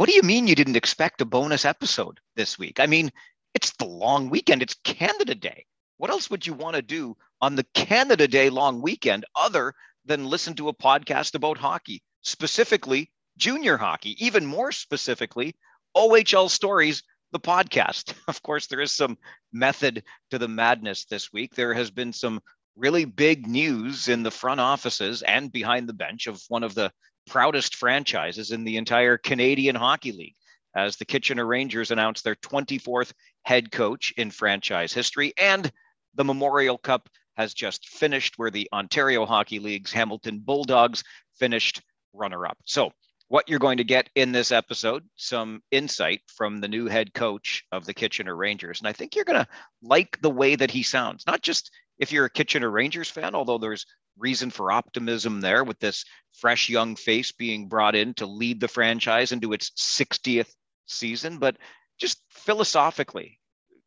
[0.00, 2.80] what do you mean you didn't expect a bonus episode this week?
[2.80, 3.10] I mean,
[3.52, 5.66] it's the long weekend, it's Canada Day.
[5.98, 9.74] What else would you want to do on the Canada Day long weekend other
[10.06, 15.54] than listen to a podcast about hockey, specifically junior hockey, even more specifically,
[15.94, 18.14] OHL Stories, the podcast.
[18.26, 19.18] Of course, there is some
[19.52, 21.54] method to the madness this week.
[21.54, 22.40] There has been some
[22.74, 26.90] really big news in the front offices and behind the bench of one of the
[27.30, 30.34] proudest franchises in the entire Canadian Hockey League
[30.74, 33.12] as the Kitchener Rangers announced their 24th
[33.44, 35.32] head coach in franchise history.
[35.38, 35.70] And
[36.14, 41.04] the Memorial Cup has just finished, where the Ontario Hockey League's Hamilton Bulldogs
[41.38, 41.80] finished
[42.12, 42.58] runner up.
[42.64, 42.90] So,
[43.28, 47.62] what you're going to get in this episode, some insight from the new head coach
[47.70, 48.80] of the Kitchener Rangers.
[48.80, 49.48] And I think you're going to
[49.82, 53.58] like the way that he sounds, not just if you're a Kitchener Rangers fan, although
[53.58, 53.86] there's
[54.18, 58.68] reason for optimism there with this fresh young face being brought in to lead the
[58.68, 60.52] franchise into its 60th
[60.86, 61.56] season, but
[61.98, 63.38] just philosophically,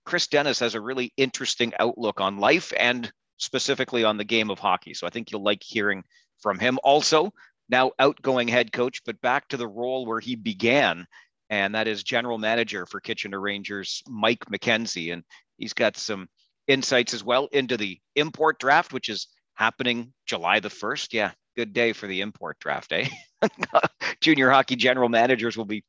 [0.06, 4.60] Chris Dennis has a really interesting outlook on life and specifically on the game of
[4.60, 4.94] hockey.
[4.94, 6.04] So I think you'll like hearing
[6.40, 6.78] from him.
[6.84, 7.34] Also,
[7.68, 11.08] now outgoing head coach, but back to the role where he began,
[11.50, 15.12] and that is general manager for Kitchener Rangers, Mike McKenzie.
[15.14, 15.24] And
[15.58, 16.28] he's got some
[16.68, 21.14] insights as well into the import draft, which is happening July the 1st.
[21.14, 23.08] Yeah, good day for the import draft, eh?
[24.22, 25.84] Junior hockey general managers will be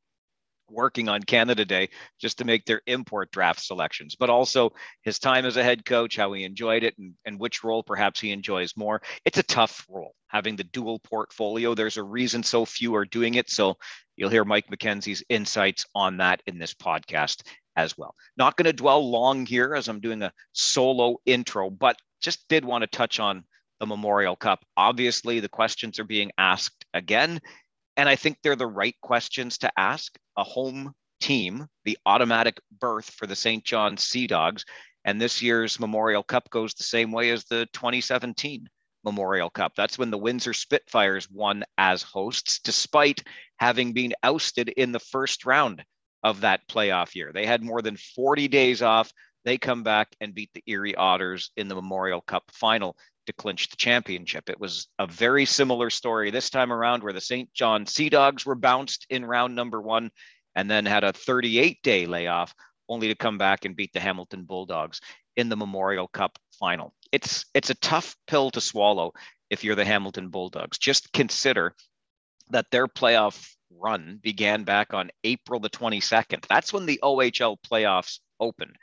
[0.70, 4.72] working on Canada Day just to make their import draft selections, but also
[5.02, 8.20] his time as a head coach, how he enjoyed it, and, and which role perhaps
[8.20, 9.02] he enjoys more.
[9.24, 11.74] It's a tough role having the dual portfolio.
[11.74, 13.50] There's a reason so few are doing it.
[13.50, 13.76] So
[14.16, 17.42] you'll hear Mike McKenzie's insights on that in this podcast
[17.76, 18.14] as well.
[18.36, 22.64] Not going to dwell long here as I'm doing a solo intro, but just did
[22.64, 23.44] want to touch on
[23.80, 24.64] the Memorial Cup.
[24.76, 27.40] Obviously, the questions are being asked again.
[27.96, 30.16] And I think they're the right questions to ask.
[30.36, 33.64] A home team, the automatic berth for the St.
[33.64, 34.64] John Sea Dogs.
[35.04, 38.68] And this year's Memorial Cup goes the same way as the 2017
[39.04, 39.74] Memorial Cup.
[39.76, 43.22] That's when the Windsor Spitfires won as hosts, despite
[43.58, 45.84] having been ousted in the first round
[46.24, 47.30] of that playoff year.
[47.32, 49.12] They had more than 40 days off.
[49.44, 52.96] They come back and beat the Erie Otters in the Memorial Cup final
[53.26, 54.48] to clinch the championship.
[54.48, 57.52] It was a very similar story this time around where the St.
[57.52, 60.10] John Sea Dogs were bounced in round number one
[60.56, 62.54] and then had a 38 day layoff
[62.88, 65.00] only to come back and beat the Hamilton Bulldogs
[65.36, 66.94] in the Memorial Cup final.
[67.12, 69.12] It's it's a tough pill to swallow
[69.50, 70.78] if you're the Hamilton Bulldogs.
[70.78, 71.74] Just consider
[72.50, 76.46] that their playoff run began back on April the 22nd.
[76.48, 78.76] That's when the OHL playoffs opened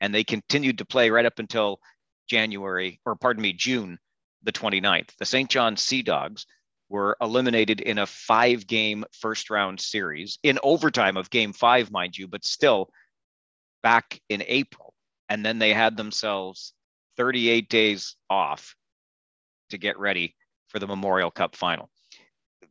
[0.00, 1.80] and they continued to play right up until
[2.28, 3.98] January, or pardon me, June
[4.42, 5.10] the 29th.
[5.18, 5.48] The St.
[5.48, 6.46] John Sea Dogs
[6.88, 12.16] were eliminated in a five game first round series in overtime of game five, mind
[12.16, 12.90] you, but still
[13.82, 14.94] back in April.
[15.28, 16.74] And then they had themselves
[17.16, 18.74] 38 days off
[19.70, 20.34] to get ready
[20.68, 21.88] for the Memorial Cup final.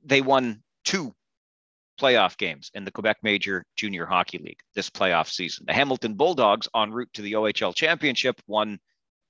[0.04, 1.14] They won two
[2.00, 5.66] playoff games in the Quebec Major Junior Hockey League this playoff season.
[5.68, 8.80] The Hamilton Bulldogs, en route to the OHL Championship, won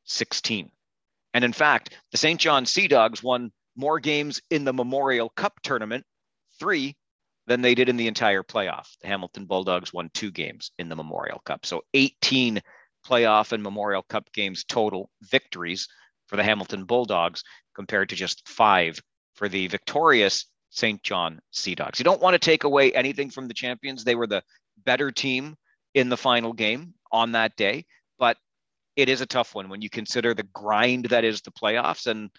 [0.05, 0.71] 16.
[1.33, 2.39] And in fact, the St.
[2.39, 6.05] John Sea Dogs won more games in the Memorial Cup tournament,
[6.59, 6.95] three,
[7.47, 8.87] than they did in the entire playoff.
[9.01, 11.65] The Hamilton Bulldogs won two games in the Memorial Cup.
[11.65, 12.61] So 18
[13.05, 15.87] playoff and Memorial Cup games total victories
[16.27, 17.43] for the Hamilton Bulldogs
[17.75, 19.01] compared to just five
[19.35, 21.01] for the victorious St.
[21.03, 21.99] John Sea Dogs.
[21.99, 24.03] You don't want to take away anything from the champions.
[24.03, 24.43] They were the
[24.85, 25.55] better team
[25.93, 27.85] in the final game on that day,
[28.17, 28.37] but
[28.95, 32.31] it is a tough one when you consider the grind that is the playoffs and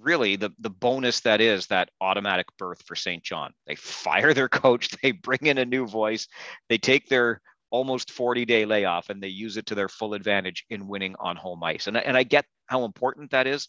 [0.00, 3.22] really the the bonus that is that automatic berth for St.
[3.22, 3.52] John.
[3.66, 6.26] They fire their coach, they bring in a new voice,
[6.70, 10.64] they take their almost 40 day layoff and they use it to their full advantage
[10.70, 11.86] in winning on home ice.
[11.86, 13.68] And, and I get how important that is.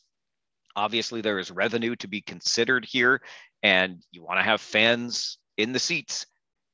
[0.75, 3.21] Obviously, there is revenue to be considered here,
[3.63, 6.25] and you want to have fans in the seats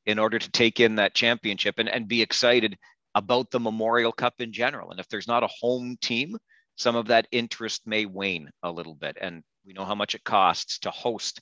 [0.06, 2.76] in order to take in that championship and, and be excited
[3.16, 4.92] about the Memorial Cup in general.
[4.92, 6.38] And if there's not a home team,
[6.76, 9.18] some of that interest may wane a little bit.
[9.22, 11.42] And we know how much it costs to host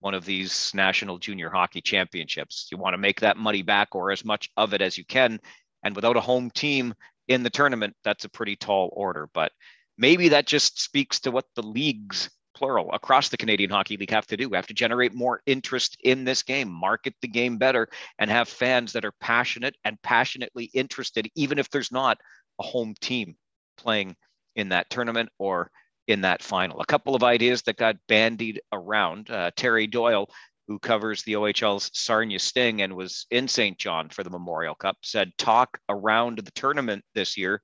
[0.00, 2.68] one of these national junior hockey championships.
[2.70, 5.38] You want to make that money back or as much of it as you can.
[5.84, 6.94] And without a home team
[7.28, 9.28] in the tournament, that's a pretty tall order.
[9.32, 9.52] But
[9.96, 12.28] maybe that just speaks to what the leagues
[12.62, 14.48] plural across the Canadian Hockey League have to do.
[14.48, 17.88] We have to generate more interest in this game, market the game better,
[18.20, 22.18] and have fans that are passionate and passionately interested, even if there's not
[22.60, 23.34] a home team
[23.76, 24.14] playing
[24.54, 25.72] in that tournament or
[26.06, 26.80] in that final.
[26.80, 29.28] A couple of ideas that got bandied around.
[29.28, 30.28] Uh, Terry Doyle
[30.68, 33.76] who covers the OHL's Sarnia Sting and was in St.
[33.76, 37.60] John for the Memorial Cup, said talk around the tournament this year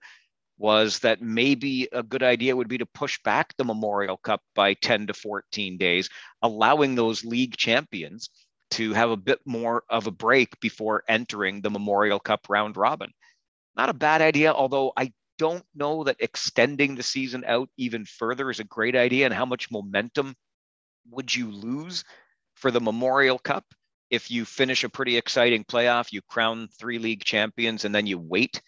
[0.59, 4.75] was that maybe a good idea would be to push back the Memorial Cup by
[4.75, 6.11] 10 to 14 days,
[6.43, 8.29] allowing those league champions
[8.73, 13.11] to have a bit more of a break before entering the Memorial Cup round robin.
[13.77, 18.51] Not a bad idea, although I don't know that extending the season out even further
[18.51, 19.25] is a great idea.
[19.25, 20.35] And how much momentum
[21.09, 22.05] would you lose
[22.55, 23.65] for the Memorial Cup
[24.11, 28.19] if you finish a pretty exciting playoff, you crown three league champions, and then you
[28.19, 28.61] wait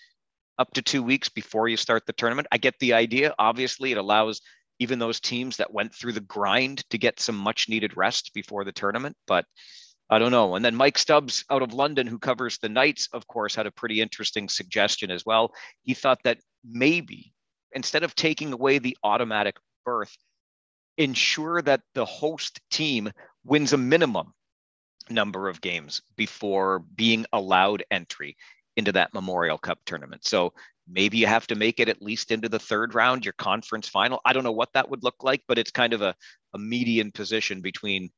[0.61, 2.47] up to two weeks before you start the tournament?
[2.53, 3.35] I get the idea.
[3.39, 4.41] Obviously, it allows
[4.79, 8.65] even those teams that went through the grind to get some much needed rest before
[8.65, 9.17] the tournament.
[9.27, 9.47] But
[10.11, 10.57] I don't know.
[10.57, 13.73] And then Mike Stubbs out of London, who covers the Knights, of course, had a
[13.73, 15.53] pretty interesting suggestion as well.
[15.83, 17.33] He thought that maybe
[17.73, 20.17] instead of taking away the automatic berth,
[20.99, 23.11] ensure that the host team
[23.45, 24.35] wins a minimum
[25.09, 28.37] number of games before being allowed entry
[28.81, 30.25] into that Memorial Cup tournament.
[30.25, 30.55] So
[30.89, 34.21] maybe you have to make it at least into the third round, your conference final.
[34.25, 36.15] I don't know what that would look like, but it's kind of a,
[36.55, 38.11] a median position between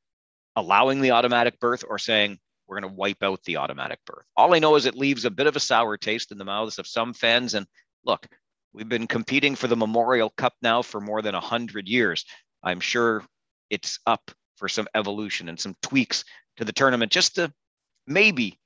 [0.55, 4.25] allowing the automatic berth or saying we're going to wipe out the automatic berth.
[4.37, 6.79] All I know is it leaves a bit of a sour taste in the mouths
[6.79, 7.55] of some fans.
[7.55, 7.67] And
[8.05, 8.25] look,
[8.71, 12.23] we've been competing for the Memorial Cup now for more than 100 years.
[12.63, 13.25] I'm sure
[13.69, 16.23] it's up for some evolution and some tweaks
[16.55, 17.51] to the tournament just to
[18.07, 18.57] maybe,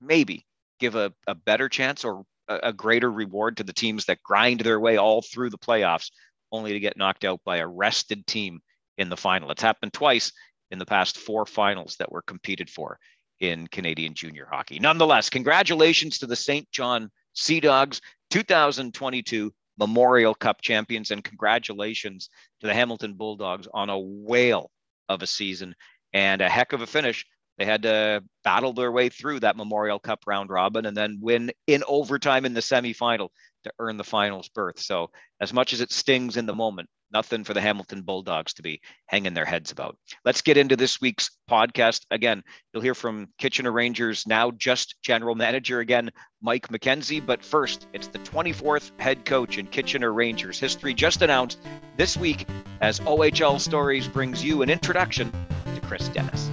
[0.00, 0.44] maybe
[0.78, 4.60] give a, a better chance or a, a greater reward to the teams that grind
[4.60, 6.10] their way all through the playoffs
[6.50, 8.60] only to get knocked out by a rested team
[8.96, 9.50] in the final.
[9.50, 10.32] It's happened twice
[10.70, 12.98] in the past four finals that were competed for
[13.40, 14.78] in Canadian junior hockey.
[14.78, 16.68] Nonetheless, congratulations to the St.
[16.72, 22.30] John Sea Dogs 2022 Memorial Cup champions, and congratulations
[22.60, 24.70] to the Hamilton Bulldogs on a whale
[25.08, 25.74] of a season
[26.12, 27.24] and a heck of a finish.
[27.58, 31.50] They had to battle their way through that Memorial Cup round robin and then win
[31.66, 33.28] in overtime in the semifinal
[33.64, 34.78] to earn the finals berth.
[34.78, 35.10] So,
[35.40, 38.80] as much as it stings in the moment, nothing for the Hamilton Bulldogs to be
[39.06, 39.96] hanging their heads about.
[40.24, 42.02] Let's get into this week's podcast.
[42.10, 46.10] Again, you'll hear from Kitchener Rangers now just general manager again,
[46.42, 47.24] Mike McKenzie.
[47.24, 51.58] But first, it's the 24th head coach in Kitchener Rangers history, just announced
[51.96, 52.46] this week
[52.80, 55.32] as OHL Stories brings you an introduction
[55.74, 56.50] to Chris Dennis.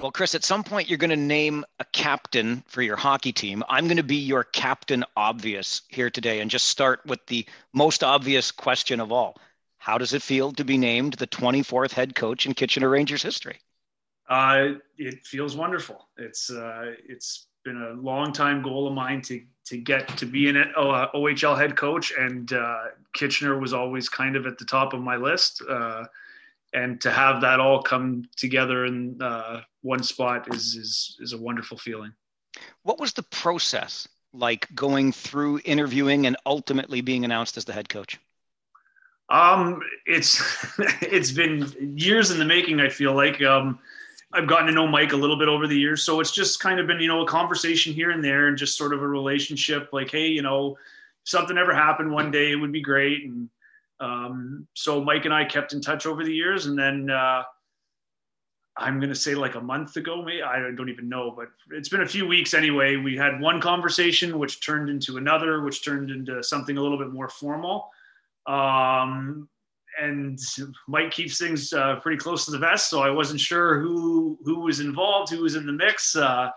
[0.00, 3.62] Well, Chris, at some point you're going to name a captain for your hockey team.
[3.68, 8.04] I'm going to be your captain obvious here today and just start with the most
[8.04, 9.38] obvious question of all.
[9.78, 13.60] How does it feel to be named the 24th head coach in Kitchener Rangers history?
[14.28, 16.08] Uh, it feels wonderful.
[16.16, 20.48] It's uh, it's been a long time goal of mine to to get to be
[20.48, 22.84] an uh, OHL head coach, and uh,
[23.14, 25.62] Kitchener was always kind of at the top of my list.
[25.68, 26.04] Uh,
[26.74, 31.38] and to have that all come together in uh, one spot is, is is a
[31.38, 32.12] wonderful feeling.
[32.82, 37.88] What was the process like going through interviewing and ultimately being announced as the head
[37.88, 38.18] coach?
[39.28, 40.42] Um, it's
[41.00, 42.80] it's been years in the making.
[42.80, 43.78] I feel like um,
[44.32, 46.80] I've gotten to know Mike a little bit over the years, so it's just kind
[46.80, 49.90] of been you know a conversation here and there, and just sort of a relationship.
[49.92, 50.76] Like, hey, you know,
[51.22, 53.48] something ever happened one day, it would be great, and
[54.00, 57.42] um, so Mike and I kept in touch over the years, and then uh,
[58.76, 62.02] I'm to say like a month ago, maybe I don't even know, but it's been
[62.02, 62.96] a few weeks anyway.
[62.96, 67.12] We had one conversation, which turned into another, which turned into something a little bit
[67.12, 67.88] more formal.
[68.46, 69.48] Um,
[70.00, 70.40] and
[70.88, 74.60] Mike keeps things uh, pretty close to the vest, so I wasn't sure who who
[74.60, 76.16] was involved, who was in the mix.
[76.16, 76.50] Uh,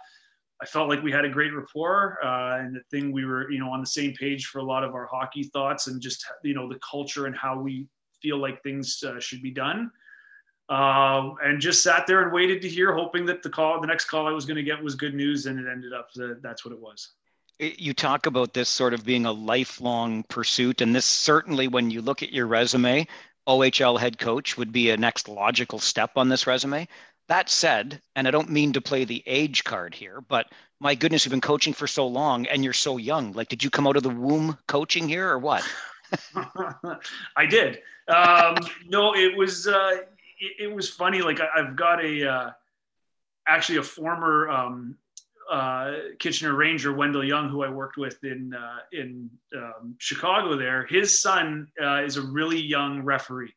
[0.62, 3.60] I felt like we had a great rapport, uh, and the thing we were, you
[3.60, 6.56] know, on the same page for a lot of our hockey thoughts and just, you
[6.56, 7.88] know, the culture and how we
[8.22, 9.92] feel like things uh, should be done.
[10.70, 14.06] Uh, and just sat there and waited to hear, hoping that the call, the next
[14.06, 16.66] call I was going to get was good news, and it ended up that that's
[16.66, 17.10] what it was.
[17.60, 22.02] You talk about this sort of being a lifelong pursuit, and this certainly, when you
[22.02, 23.08] look at your resume,
[23.48, 26.88] OHL head coach would be a next logical step on this resume.
[27.28, 30.48] That said, and I don't mean to play the age card here, but
[30.80, 33.34] my goodness, you've been coaching for so long and you're so young.
[33.34, 35.64] Like, did you come out of the womb coaching here or what?
[37.36, 37.80] I did.
[38.08, 38.56] Um,
[38.88, 39.92] no, it was uh,
[40.40, 41.22] it, it, was funny.
[41.22, 42.52] Like I, have got a uh,
[43.48, 44.98] actually a former um,
[45.52, 50.56] uh, Kitchener Ranger, Wendell Young, who I worked with in uh, in um, Chicago.
[50.56, 53.54] There, his son uh, is a really young referee,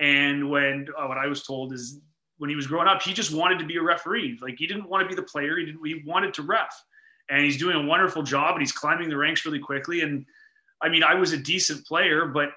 [0.00, 2.00] and when uh, what I was told is
[2.38, 4.38] when he was growing up, he just wanted to be a referee.
[4.42, 5.56] Like he didn't want to be the player.
[5.58, 5.84] He didn't.
[5.84, 6.74] He wanted to ref,
[7.30, 8.52] and he's doing a wonderful job.
[8.52, 10.02] And he's climbing the ranks really quickly.
[10.02, 10.26] And
[10.82, 12.50] I mean, I was a decent player, but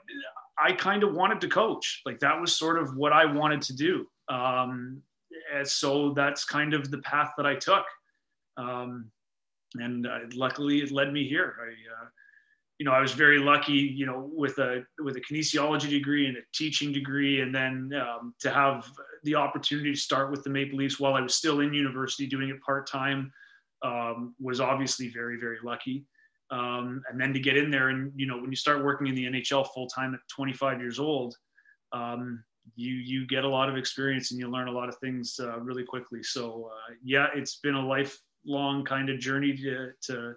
[0.62, 2.02] I kind of wanted to coach.
[2.06, 4.08] Like that was sort of what I wanted to do.
[4.28, 5.02] Um,
[5.54, 7.86] and so that's kind of the path that I took.
[8.58, 9.10] Um,
[9.76, 11.56] and uh, luckily it led me here.
[11.62, 12.08] I, uh,
[12.80, 16.38] you know, I was very lucky, you know, with a with a kinesiology degree and
[16.38, 18.90] a teaching degree, and then um, to have
[19.24, 22.50] the opportunity to start with the Maple Leafs while I was still in university, doing
[22.50, 23.34] it part time,
[23.84, 26.06] um, was obviously very very lucky.
[26.52, 29.16] Um, and then to get in there, and you know, when you start working in
[29.16, 31.36] the NHL full time at 25 years old,
[31.92, 32.42] um,
[32.78, 35.60] you you get a lot of experience and you learn a lot of things uh,
[35.60, 36.24] really quickly.
[36.24, 40.36] So uh, yeah, it's been a lifelong kind of journey to, to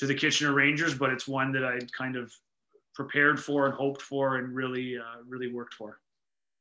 [0.00, 2.32] to the Kitchener Rangers, but it's one that I'd kind of
[2.94, 6.00] prepared for and hoped for and really, uh, really worked for.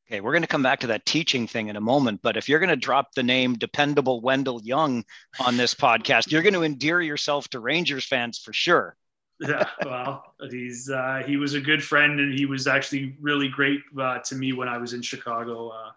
[0.05, 2.49] Okay, we're going to come back to that teaching thing in a moment, but if
[2.49, 5.05] you're going to drop the name dependable Wendell Young
[5.39, 8.97] on this podcast, you're going to endear yourself to Rangers fans for sure.
[9.39, 13.79] yeah, well, he's uh, he was a good friend, and he was actually really great
[13.97, 15.69] uh, to me when I was in Chicago.
[15.69, 15.91] Uh,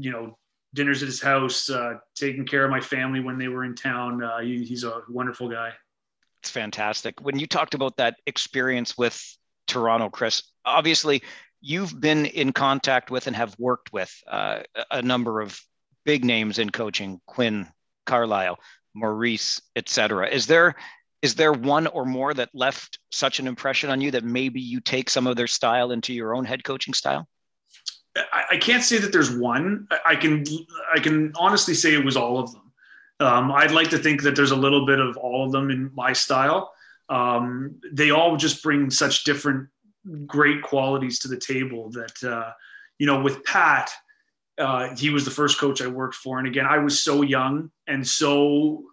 [0.00, 0.36] you know,
[0.74, 4.20] dinners at his house, uh, taking care of my family when they were in town.
[4.20, 5.70] Uh, he, he's a wonderful guy.
[6.46, 7.20] It's fantastic.
[7.20, 9.20] When you talked about that experience with
[9.66, 11.24] Toronto, Chris, obviously
[11.60, 14.60] you've been in contact with and have worked with uh,
[14.92, 15.60] a number of
[16.04, 17.66] big names in coaching, Quinn,
[18.04, 18.60] Carlyle,
[18.94, 20.28] Maurice, etc.
[20.28, 20.76] Is there
[21.20, 24.78] is there one or more that left such an impression on you that maybe you
[24.78, 27.26] take some of their style into your own head coaching style?
[28.14, 29.88] I, I can't say that there's one.
[30.06, 30.44] I can
[30.94, 32.65] I can honestly say it was all of them.
[33.18, 35.90] Um, I'd like to think that there's a little bit of all of them in
[35.94, 36.72] my style.
[37.08, 39.68] Um, they all just bring such different
[40.26, 42.52] great qualities to the table that, uh,
[42.98, 43.90] you know, with Pat,
[44.58, 46.38] uh, he was the first coach I worked for.
[46.38, 48.84] And again, I was so young and so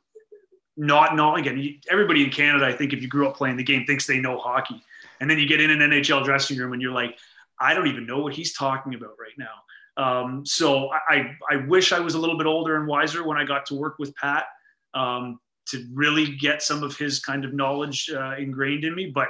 [0.76, 3.86] not, not again, everybody in Canada, I think if you grew up playing the game
[3.86, 4.82] thinks they know hockey.
[5.20, 7.18] And then you get in an NHL dressing room and you're like,
[7.60, 9.64] I don't even know what he's talking about right now.
[9.98, 13.44] Um, so I, I wish I was a little bit older and wiser when I
[13.44, 14.46] got to work with Pat
[14.94, 19.12] um, to really get some of his kind of knowledge uh, ingrained in me.
[19.14, 19.28] But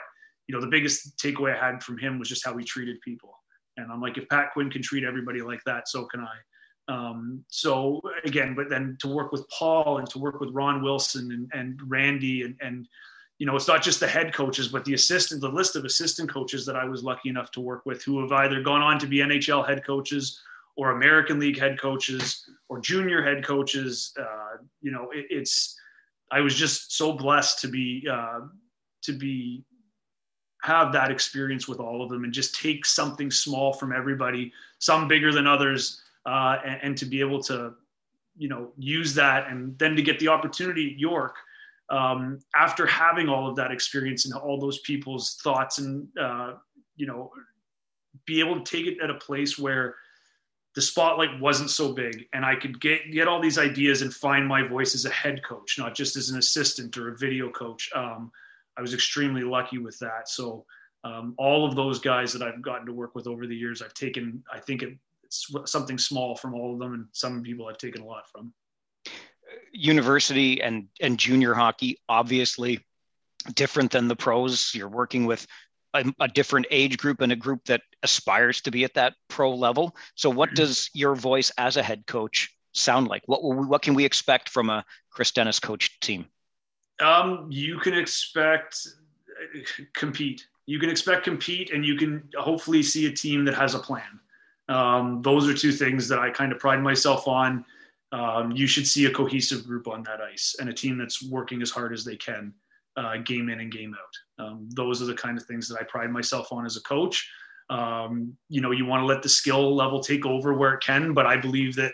[0.47, 3.33] you know, the biggest takeaway I had from him was just how he treated people.
[3.77, 6.35] And I'm like, if Pat Quinn can treat everybody like that, so can I.
[6.89, 11.31] Um, so again, but then to work with Paul and to work with Ron Wilson
[11.31, 12.87] and, and Randy and, and
[13.39, 16.29] you know, it's not just the head coaches, but the assistant, the list of assistant
[16.29, 19.07] coaches that I was lucky enough to work with who have either gone on to
[19.07, 20.39] be NHL head coaches
[20.75, 24.13] or American League head coaches or junior head coaches.
[24.19, 25.77] Uh, you know, it, it's
[26.31, 28.41] I was just so blessed to be uh,
[29.03, 29.63] to be
[30.63, 35.09] have that experience with all of them and just take something small from everybody, some
[35.09, 37.73] bigger than others, uh, and, and, to be able to
[38.37, 41.35] you know use that and then to get the opportunity at York.
[41.89, 46.53] Um, after having all of that experience and all those people's thoughts and uh,
[46.95, 47.29] you know
[48.25, 49.95] be able to take it at a place where
[50.75, 54.47] the spotlight wasn't so big and i could get get all these ideas and find
[54.47, 57.89] my voice as a head coach not just as an assistant or a video coach.
[57.95, 58.31] Um,
[58.77, 60.29] i was extremely lucky with that.
[60.29, 60.65] So
[61.03, 63.93] um, all of those guys that i've gotten to work with over the years i've
[63.93, 64.83] taken i think
[65.23, 68.53] it's something small from all of them and some people i've taken a lot from.
[69.71, 72.79] University and and junior hockey obviously
[73.53, 74.73] different than the pros.
[74.73, 75.45] You're working with
[75.93, 79.53] a, a, different age group and a group that aspires to be at that pro
[79.53, 79.95] level.
[80.15, 80.55] So, what mm-hmm.
[80.55, 83.23] does your voice as a head coach sound like?
[83.25, 86.25] What what can we expect from a Chris Dennis coach team?
[86.99, 88.87] Um, you can expect
[89.29, 89.59] uh,
[89.93, 90.47] compete.
[90.65, 94.19] You can expect compete, and you can hopefully see a team that has a plan.
[94.69, 97.65] Um, those are two things that I kind of pride myself on.
[98.13, 101.61] Um, you should see a cohesive group on that ice and a team that's working
[101.61, 102.53] as hard as they can
[102.97, 104.45] uh, game in and game out.
[104.45, 107.27] Um, those are the kind of things that I pride myself on as a coach.
[107.69, 111.13] Um, you know, you want to let the skill level take over where it can,
[111.13, 111.93] but I believe that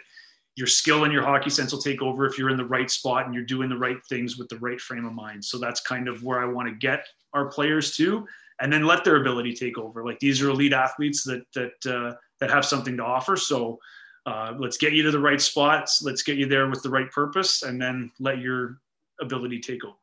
[0.56, 3.26] your skill and your hockey sense will take over if you're in the right spot
[3.26, 5.46] and you're doing the right things with the right frame of mind.
[5.46, 8.28] So that's kind of where I want to get our players to,
[8.60, 10.04] and then let their ability take over.
[10.04, 13.38] Like these are elite athletes that that uh, that have something to offer.
[13.38, 13.80] So
[14.26, 16.02] uh, let's get you to the right spots.
[16.02, 18.80] Let's get you there with the right purpose, and then let your
[19.22, 19.96] ability take over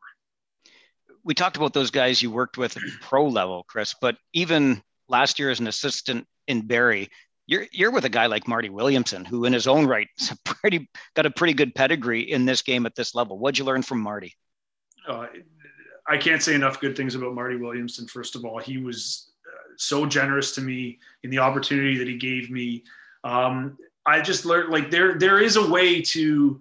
[1.27, 5.41] we talked about those guys you worked with at pro level, Chris, but even last
[5.41, 7.09] year as an assistant in Barrie,
[7.49, 10.09] you're you're with a guy like Marty Williamson, who in his own right
[10.45, 13.39] pretty got a pretty good pedigree in this game at this level.
[13.39, 14.33] What'd you learn from Marty?
[15.07, 15.27] Uh,
[16.07, 18.07] I can't say enough good things about Marty Williamson.
[18.07, 22.17] First of all, he was uh, so generous to me in the opportunity that he
[22.17, 22.85] gave me.
[23.25, 26.61] Um, I just learned like there there is a way to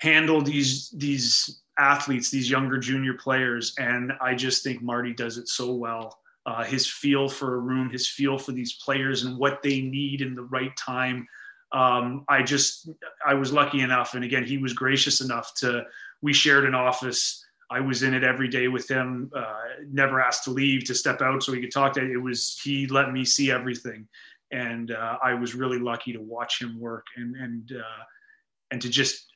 [0.00, 3.74] handle these these athletes, these younger junior players.
[3.78, 6.18] And I just think Marty does it so well.
[6.46, 10.20] Uh, his feel for a room, his feel for these players and what they need
[10.20, 11.26] in the right time.
[11.74, 12.88] um, I just
[13.26, 15.84] I was lucky enough, and again, he was gracious enough to.
[16.22, 17.44] We shared an office.
[17.70, 19.30] I was in it every day with him.
[19.34, 19.56] Uh,
[19.90, 22.00] never asked to leave to step out so he could talk to.
[22.00, 24.06] It was he let me see everything,
[24.52, 28.04] and uh, I was really lucky to watch him work and and uh,
[28.70, 29.33] and to just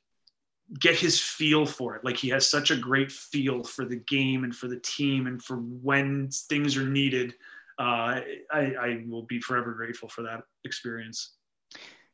[0.81, 2.05] get his feel for it.
[2.05, 5.43] Like he has such a great feel for the game and for the team and
[5.43, 7.35] for when things are needed.
[7.79, 8.21] Uh,
[8.51, 11.35] I, I will be forever grateful for that experience.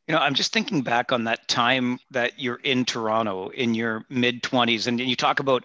[0.07, 4.05] You know, I'm just thinking back on that time that you're in Toronto in your
[4.11, 5.65] mid 20s, and you talk about,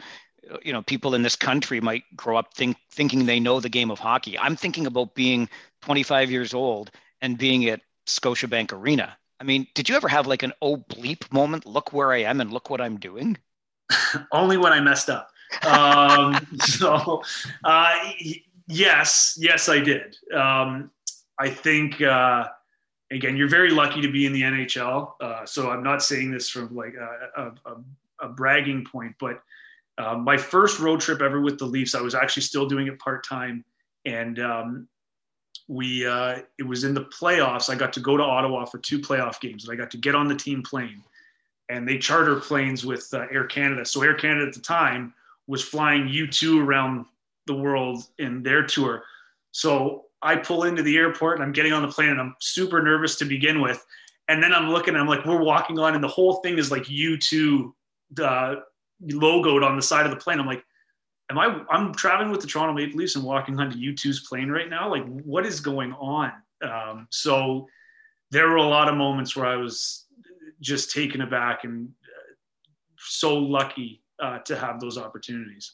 [0.63, 3.91] you know, people in this country might grow up think, thinking they know the game
[3.91, 4.39] of hockey.
[4.39, 5.49] I'm thinking about being
[5.81, 6.89] 25 years old
[7.21, 9.17] and being at Scotiabank Arena.
[9.39, 11.65] I mean, did you ever have like an oh bleep moment?
[11.65, 13.37] Look where I am and look what I'm doing.
[14.31, 15.29] Only when I messed up.
[15.65, 17.23] Um, so,
[17.63, 17.95] uh,
[18.67, 20.17] yes, yes, I did.
[20.33, 20.91] Um,
[21.37, 22.01] I think.
[22.01, 22.47] Uh,
[23.11, 25.13] again, you're very lucky to be in the NHL.
[25.19, 27.75] Uh, so I'm not saying this from like a, a,
[28.25, 29.41] a bragging point, but
[29.97, 32.99] uh, my first road trip ever with the Leafs, I was actually still doing it
[32.99, 33.65] part time,
[34.05, 34.87] and um,
[35.69, 37.69] we uh, it was in the playoffs.
[37.69, 40.15] I got to go to Ottawa for two playoff games, and I got to get
[40.15, 41.01] on the team plane.
[41.69, 43.85] And they charter planes with uh, Air Canada.
[43.85, 45.13] So Air Canada at the time
[45.45, 47.05] was flying U2 around
[47.45, 49.03] the world in their tour.
[49.51, 52.81] So I pull into the airport and I'm getting on the plane and I'm super
[52.81, 53.85] nervous to begin with.
[54.27, 56.83] And then I'm looking, I'm like, we're walking on, and the whole thing is like
[56.83, 57.71] U2
[58.19, 58.55] uh,
[59.05, 60.39] logoed on the side of the plane.
[60.39, 60.63] I'm like,
[61.29, 64.69] am I, I'm traveling with the Toronto Maple Leafs and walking onto U2's plane right
[64.69, 64.89] now?
[64.89, 66.31] Like, what is going on?
[66.61, 67.67] Um, so
[68.31, 70.05] there were a lot of moments where I was
[70.61, 72.33] just taken aback and uh,
[72.97, 75.73] so lucky uh, to have those opportunities.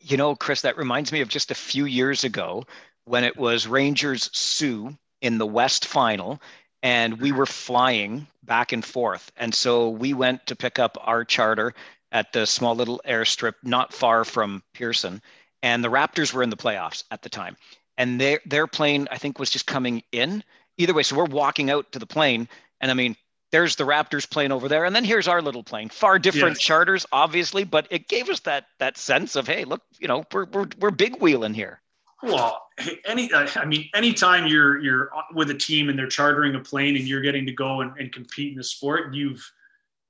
[0.00, 2.64] You know, Chris, that reminds me of just a few years ago
[3.04, 6.40] when it was Rangers Soo in the West final,
[6.82, 9.30] and we were flying back and forth.
[9.36, 11.74] And so we went to pick up our charter
[12.12, 15.20] at the small little airstrip not far from Pearson.
[15.62, 17.56] And the Raptors were in the playoffs at the time.
[17.98, 20.44] And their their plane, I think, was just coming in.
[20.78, 22.48] Either way, so we're walking out to the plane,
[22.80, 23.14] and I mean,
[23.52, 25.90] there's the Raptors plane over there, and then here's our little plane.
[25.90, 26.60] Far different yes.
[26.60, 30.46] charters, obviously, but it gave us that that sense of, hey, look, you know, we're
[30.46, 31.82] we're we're big wheeling here.
[32.22, 32.62] Well,
[33.04, 37.06] any I mean, anytime you're you're with a team and they're chartering a plane and
[37.06, 39.44] you're getting to go and, and compete in the sport, you've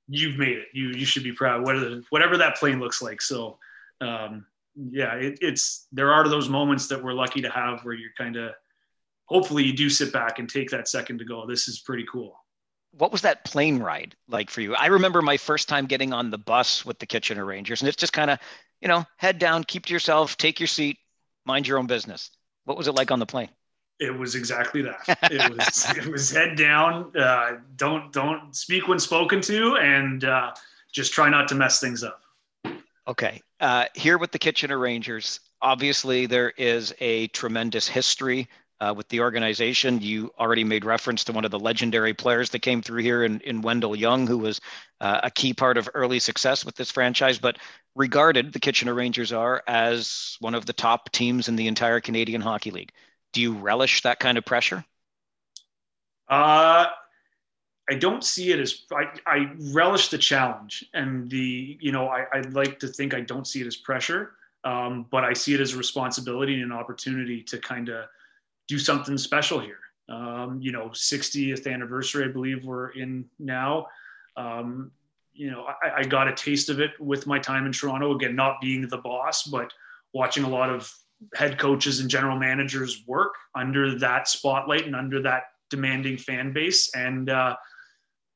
[0.07, 0.67] you've made it.
[0.73, 1.65] You you should be proud.
[1.65, 3.21] Whatever whatever that plane looks like.
[3.21, 3.57] So,
[4.01, 8.11] um, yeah, it, it's there are those moments that we're lucky to have where you're
[8.17, 8.53] kind of
[9.25, 11.45] hopefully you do sit back and take that second to go.
[11.47, 12.39] This is pretty cool.
[12.91, 14.75] What was that plane ride like for you?
[14.75, 17.97] I remember my first time getting on the bus with the Kitchener Rangers, and it's
[17.97, 18.37] just kind of,
[18.81, 20.99] you know, head down, keep to yourself, take your seat,
[21.45, 22.29] mind your own business.
[22.65, 23.49] What was it like on the plane?
[24.03, 25.17] It was exactly that.
[25.31, 27.15] It was it was head down.
[27.15, 30.53] Uh, don't don't speak when spoken to, and uh,
[30.91, 32.21] just try not to mess things up.
[33.07, 38.47] Okay, uh, here with the Kitchener Rangers, obviously there is a tremendous history
[38.81, 40.01] uh, with the organization.
[40.01, 43.39] You already made reference to one of the legendary players that came through here in,
[43.41, 44.59] in Wendell Young, who was
[44.99, 47.39] uh, a key part of early success with this franchise.
[47.39, 47.57] But
[47.95, 52.41] regarded, the Kitchener Rangers are as one of the top teams in the entire Canadian
[52.41, 52.91] Hockey League.
[53.33, 54.85] Do you relish that kind of pressure?
[56.29, 56.85] Uh,
[57.89, 62.25] I don't see it as I, I relish the challenge and the you know I,
[62.33, 64.31] I'd like to think I don't see it as pressure,
[64.63, 68.05] um, but I see it as a responsibility and an opportunity to kind of
[68.67, 69.79] do something special here.
[70.09, 73.87] Um, you know, 60th anniversary, I believe we're in now.
[74.35, 74.91] Um,
[75.33, 78.13] you know, I, I, got a taste of it with my time in Toronto.
[78.13, 79.71] Again, not being the boss, but
[80.13, 80.93] watching a lot of
[81.35, 86.93] head coaches and general managers work under that spotlight and under that demanding fan base.
[86.95, 87.55] And uh,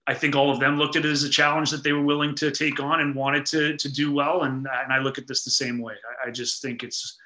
[0.08, 2.34] I think all of them looked at it as a challenge that they were willing
[2.36, 4.44] to take on and wanted to to do well.
[4.44, 5.96] And and I look at this the same way.
[6.24, 7.18] I, I just think it's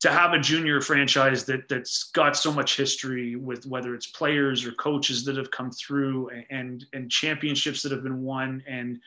[0.00, 4.64] to have a junior franchise that that's got so much history with whether it's players
[4.66, 8.98] or coaches that have come through and and championships that have been won and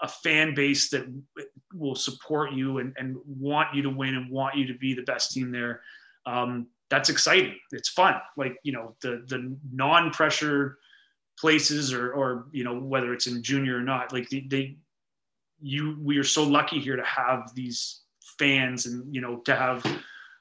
[0.00, 1.06] a fan base that
[1.74, 5.02] will support you and, and want you to win and want you to be the
[5.02, 5.80] best team there.
[6.26, 7.56] Um, that's exciting.
[7.72, 8.14] It's fun.
[8.36, 10.78] Like you know the the non-pressure
[11.38, 14.76] places or or you know whether it's in junior or not like they, they
[15.60, 18.00] you we are so lucky here to have these
[18.38, 19.84] fans and you know to have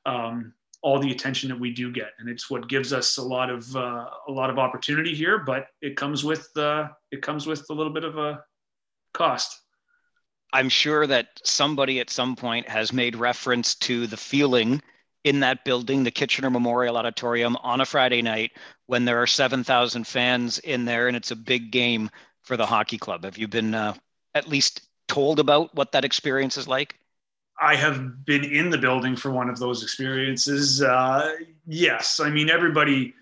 [0.06, 3.50] um, all the attention that we do get, and it's what gives us a lot
[3.50, 5.40] of uh, a lot of opportunity here.
[5.40, 8.44] But it comes with uh, it comes with a little bit of a
[9.18, 9.62] cost.
[10.54, 14.82] I'm sure that somebody at some point has made reference to the feeling
[15.24, 18.52] in that building, the Kitchener Memorial Auditorium, on a Friday night
[18.86, 22.10] when there are 7,000 fans in there and it's a big game
[22.44, 23.26] for the hockey club?
[23.26, 23.94] Have you been uh,
[24.34, 26.96] at least told about what that experience is like?
[27.62, 30.82] I have been in the building for one of those experiences.
[30.82, 33.14] Uh, yes, I mean everybody,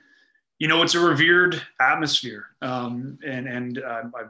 [0.59, 4.29] you know, it's a revered atmosphere, um, and and uh, I'm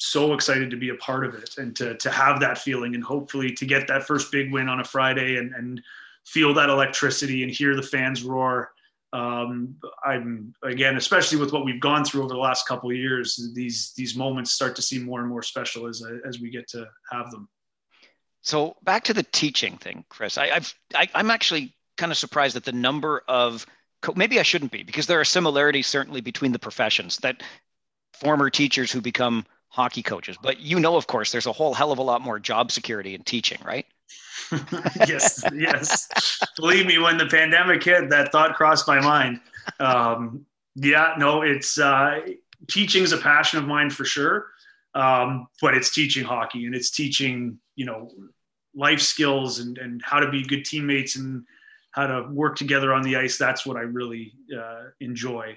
[0.00, 3.04] so excited to be a part of it and to to have that feeling, and
[3.04, 5.82] hopefully to get that first big win on a Friday and and
[6.26, 8.72] feel that electricity and hear the fans roar.
[9.12, 13.92] Um, I'm again, especially with what we've gone through over the last couple years, these
[13.96, 17.30] these moments start to seem more and more special as as we get to have
[17.30, 17.48] them.
[18.42, 20.38] So back to the teaching thing, Chris.
[20.38, 23.66] I, I've I, i am actually kind of surprised at the number of
[24.00, 27.42] co- maybe I shouldn't be because there are similarities certainly between the professions that
[28.14, 30.36] former teachers who become hockey coaches.
[30.40, 33.14] But you know, of course, there's a whole hell of a lot more job security
[33.14, 33.86] in teaching, right?
[35.08, 36.08] yes, yes.
[36.56, 39.40] Believe me, when the pandemic hit, that thought crossed my mind.
[39.78, 42.20] Um, yeah, no, it's uh,
[42.68, 44.48] teaching is a passion of mine for sure.
[44.94, 48.10] Um, but it's teaching hockey and it's teaching, you know,
[48.74, 51.44] life skills and, and how to be good teammates and
[51.92, 53.38] how to work together on the ice.
[53.38, 55.56] That's what I really uh, enjoy.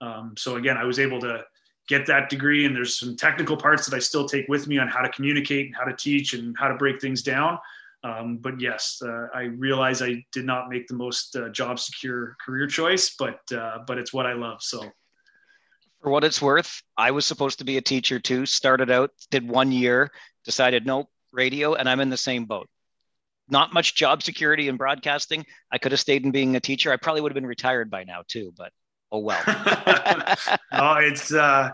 [0.00, 1.44] Um, so again, I was able to
[1.88, 4.88] get that degree and there's some technical parts that I still take with me on
[4.88, 7.58] how to communicate and how to teach and how to break things down.
[8.02, 12.36] Um, but yes, uh, I realize I did not make the most uh, job secure
[12.44, 14.62] career choice, but uh, but it's what I love.
[14.62, 14.84] So,
[16.02, 18.44] for what it's worth, I was supposed to be a teacher too.
[18.44, 20.10] Started out, did one year,
[20.44, 22.68] decided nope, radio, and I'm in the same boat.
[23.48, 25.46] Not much job security in broadcasting.
[25.72, 26.92] I could have stayed in being a teacher.
[26.92, 28.70] I probably would have been retired by now too, but
[29.14, 29.42] oh well.
[30.72, 31.70] oh, it's uh,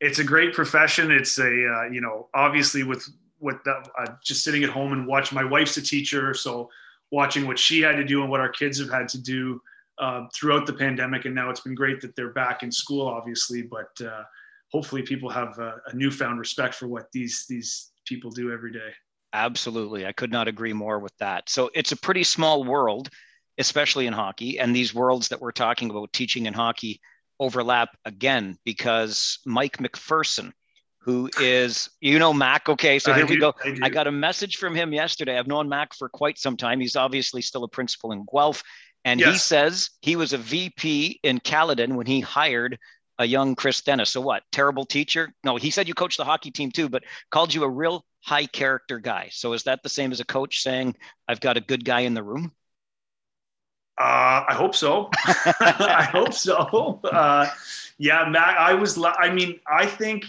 [0.00, 1.10] it's a great profession.
[1.10, 3.08] It's a uh, you know obviously with
[3.40, 5.34] with that, uh, just sitting at home and watching.
[5.34, 6.68] My wife's a teacher, so
[7.10, 9.60] watching what she had to do and what our kids have had to do
[9.98, 11.24] uh, throughout the pandemic.
[11.24, 14.22] And now it's been great that they're back in school, obviously, but uh,
[14.70, 18.90] hopefully people have a, a newfound respect for what these these people do every day.
[19.34, 21.48] Absolutely, I could not agree more with that.
[21.48, 23.08] So it's a pretty small world,
[23.62, 27.00] especially in hockey, and these worlds that we're talking about, teaching in hockey,
[27.40, 30.52] overlap again because Mike McPherson
[31.04, 32.68] who is you know Mac.
[32.68, 33.54] Okay, so here I we do, go.
[33.64, 35.36] I, I, got a message from him yesterday.
[35.36, 36.78] I've known Mac for quite some time.
[36.78, 38.62] He's obviously still a principal in Guelph,
[39.04, 39.32] and yes.
[39.32, 42.78] he says he was a VP in Caledon when he hired
[43.18, 44.10] a young Chris Dennis.
[44.10, 44.44] So what?
[44.52, 45.32] Terrible teacher?
[45.44, 48.46] No, he said you coached the hockey team too, but called you a real high
[48.46, 49.28] character guy.
[49.32, 50.94] So is that the same as a coach saying
[51.26, 52.52] I've got a good guy in the room?
[54.02, 55.10] Uh, I hope so.
[55.60, 56.98] I hope so.
[57.04, 57.48] Uh,
[57.98, 58.56] yeah, Mac.
[58.58, 59.00] I was.
[59.00, 60.24] I mean, I think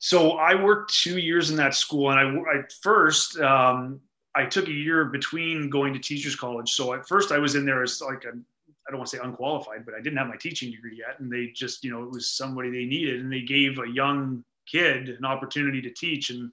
[0.00, 4.00] so I worked two years in that school, and I, I first um,
[4.34, 6.72] I took a year between going to teachers college.
[6.72, 9.22] So at first I was in there as like a I don't want to say
[9.22, 12.10] unqualified, but I didn't have my teaching degree yet, and they just you know it
[12.10, 16.50] was somebody they needed, and they gave a young kid an opportunity to teach, and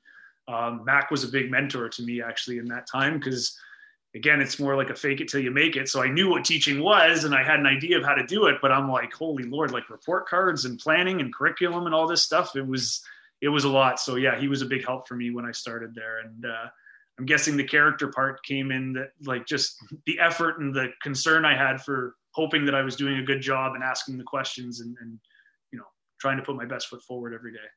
[0.47, 3.57] um, Mac was a big mentor to me actually in that time because
[4.15, 6.43] again it's more like a fake it till you make it so i knew what
[6.43, 9.13] teaching was and i had an idea of how to do it but i'm like
[9.13, 13.03] holy lord like report cards and planning and curriculum and all this stuff it was
[13.41, 13.99] it was a lot.
[13.99, 16.19] So yeah, he was a big help for me when I started there.
[16.19, 16.67] And uh,
[17.17, 21.45] I'm guessing the character part came in that like just the effort and the concern
[21.45, 24.81] I had for hoping that I was doing a good job and asking the questions
[24.81, 25.19] and, and
[25.71, 25.85] you know
[26.19, 27.67] trying to put my best foot forward every day.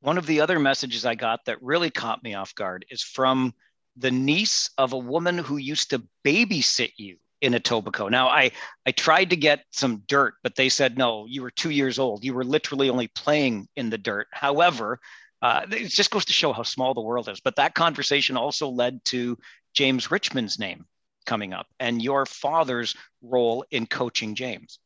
[0.00, 3.54] One of the other messages I got that really caught me off guard is from
[3.96, 8.10] the niece of a woman who used to babysit you in Etobicoke.
[8.10, 8.50] Now, I
[8.86, 11.26] I tried to get some dirt, but they said no.
[11.28, 12.24] You were two years old.
[12.24, 14.28] You were literally only playing in the dirt.
[14.32, 14.98] However,
[15.42, 17.40] uh, it just goes to show how small the world is.
[17.40, 19.36] But that conversation also led to
[19.74, 20.86] James Richmond's name
[21.26, 24.78] coming up and your father's role in coaching James.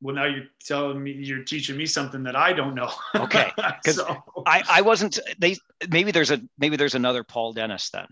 [0.00, 2.90] Well, now you're telling me you're teaching me something that I don't know.
[3.16, 4.22] okay, because so.
[4.46, 5.18] I, I wasn't.
[5.38, 5.56] They
[5.88, 8.06] maybe there's a maybe there's another Paul Dennis then.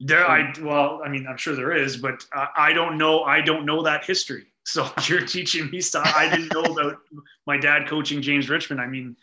[0.00, 3.24] There, I well, I mean, I'm sure there is, but uh, I don't know.
[3.24, 4.46] I don't know that history.
[4.68, 6.98] So you're teaching me stuff I didn't know about
[7.46, 8.82] my dad coaching James Richmond.
[8.82, 9.16] I mean,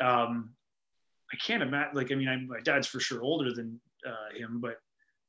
[0.00, 0.50] um,
[1.32, 1.96] I can't imagine.
[1.96, 4.76] Like, I mean, I, my dad's for sure older than uh, him, but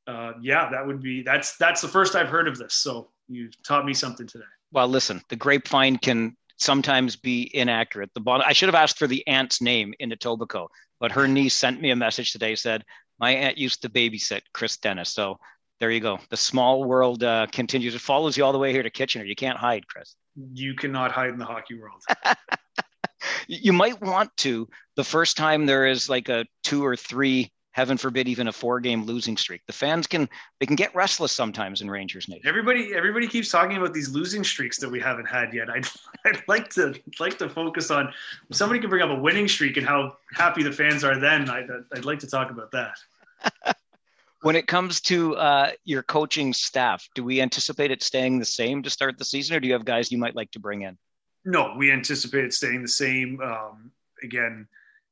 [0.06, 2.76] uh, yeah, that would be that's that's the first I've heard of this.
[2.76, 4.46] So you've taught me something today.
[4.76, 8.10] Well, listen, the grapevine can sometimes be inaccurate.
[8.14, 10.68] The bottom, I should have asked for the aunt's name in Etobicoke,
[11.00, 12.84] but her niece sent me a message today said
[13.18, 15.14] my aunt used to babysit Chris Dennis.
[15.14, 15.38] So
[15.80, 16.20] there you go.
[16.30, 17.96] The small world uh, continues.
[17.96, 19.24] It follows you all the way here to Kitchener.
[19.24, 20.14] You can't hide, Chris.
[20.54, 22.04] You cannot hide in the hockey world.
[23.48, 27.98] you might want to the first time there is like a two or three heaven
[27.98, 29.62] forbid, even a four game losing streak.
[29.68, 30.30] The fans can
[30.62, 32.48] they can get restless sometimes in Rangers Nation.
[32.48, 35.70] Everybody everybody keeps talking about these losing streaks that we haven't had yet.
[35.70, 35.86] I'd,
[36.26, 38.14] I'd like to like to focus on
[38.52, 41.20] somebody can bring up a winning streak and how happy the fans are.
[41.20, 43.76] Then I'd, I'd like to talk about that.
[44.42, 48.84] when it comes to uh, your coaching staff, do we anticipate it staying the same
[48.84, 50.98] to start the season, or do you have guys you might like to bring in?
[51.44, 53.42] No, we anticipate it staying the same.
[53.42, 53.92] Um,
[54.24, 54.66] again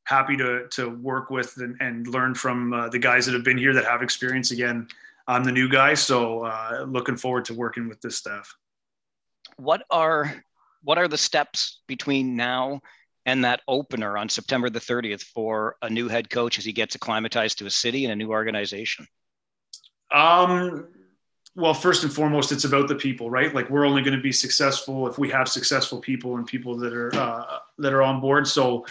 [0.05, 3.57] happy to to work with and, and learn from uh, the guys that have been
[3.57, 4.51] here that have experience.
[4.51, 4.87] Again,
[5.27, 8.55] I'm the new guy, so uh, looking forward to working with this staff.
[9.57, 10.43] What are
[10.83, 12.81] what are the steps between now
[13.25, 16.95] and that opener on September the 30th for a new head coach as he gets
[16.95, 19.07] acclimatized to a city and a new organization?
[20.11, 20.87] Um,
[21.55, 23.53] well, first and foremost, it's about the people, right?
[23.53, 26.93] Like we're only going to be successful if we have successful people and people that
[26.93, 28.47] are uh, that are on board.
[28.47, 28.85] So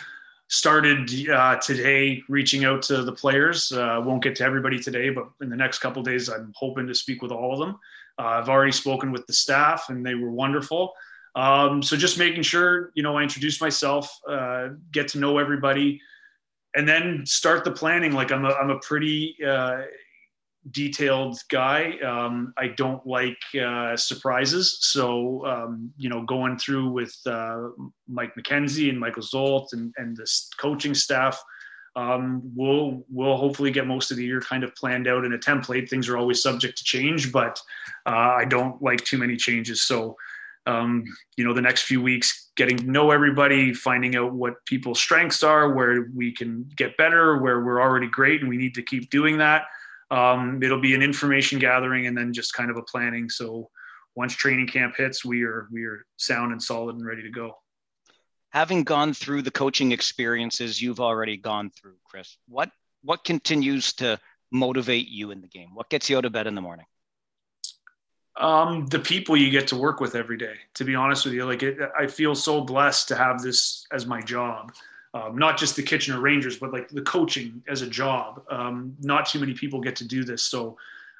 [0.52, 3.72] started uh, today reaching out to the players.
[3.72, 6.94] Uh, won't get to everybody today, but in the next couple days, I'm hoping to
[6.94, 7.78] speak with all of them.
[8.18, 10.92] Uh, I've already spoken with the staff, and they were wonderful.
[11.34, 16.02] Um, so just making sure, you know, I introduce myself, uh, get to know everybody,
[16.76, 18.12] and then start the planning.
[18.12, 19.80] Like I'm a, I'm a pretty uh,
[20.70, 21.98] detailed guy.
[21.98, 24.78] Um, I don't like uh, surprises.
[24.80, 27.68] So, um, you know, going through with uh,
[28.08, 31.42] Mike McKenzie and Michael Zolt and, and the coaching staff,
[31.96, 35.38] um, we'll, we'll hopefully get most of the year kind of planned out in a
[35.38, 35.90] template.
[35.90, 37.60] Things are always subject to change, but
[38.06, 39.82] uh, I don't like too many changes.
[39.82, 40.16] So,
[40.66, 41.04] um,
[41.36, 45.42] you know, the next few weeks, getting to know everybody, finding out what people's strengths
[45.42, 49.10] are, where we can get better, where we're already great and we need to keep
[49.10, 49.64] doing that
[50.12, 53.30] um, it'll be an information gathering and then just kind of a planning.
[53.30, 53.70] So
[54.14, 57.56] once training camp hits, we are we are sound and solid and ready to go.
[58.50, 62.70] Having gone through the coaching experiences you've already gone through, Chris, what
[63.02, 64.20] what continues to
[64.50, 65.70] motivate you in the game?
[65.72, 66.84] What gets you out of bed in the morning?
[68.36, 70.56] Um, the people you get to work with every day.
[70.74, 74.04] To be honest with you, like it, I feel so blessed to have this as
[74.04, 74.72] my job
[75.14, 78.42] um, not just the Kitchener Rangers, but like the coaching as a job.
[78.50, 80.42] Um, not too many people get to do this.
[80.42, 80.76] So,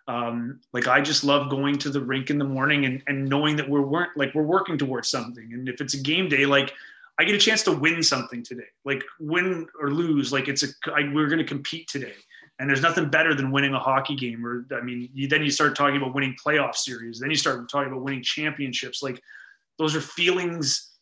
[0.08, 3.54] um, like, I just love going to the rink in the morning and, and knowing
[3.56, 5.52] that we're work, like we're working towards something.
[5.52, 6.72] And if it's a game day, like
[7.18, 10.68] I get a chance to win something today, like win or lose, like it's a
[10.92, 12.14] I, we're going to compete today.
[12.58, 14.46] And there's nothing better than winning a hockey game.
[14.46, 17.18] Or I mean, you, then you start talking about winning playoff series.
[17.18, 19.02] Then you start talking about winning championships.
[19.02, 19.20] Like
[19.78, 20.92] those are feelings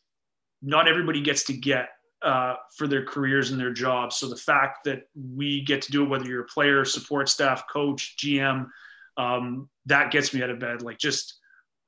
[0.62, 1.90] not everybody gets to get
[2.22, 4.16] uh, for their careers and their jobs.
[4.16, 7.64] So the fact that we get to do it, whether you're a player, support staff,
[7.68, 8.68] coach, GM,
[9.16, 10.82] um, that gets me out of bed.
[10.82, 11.38] Like just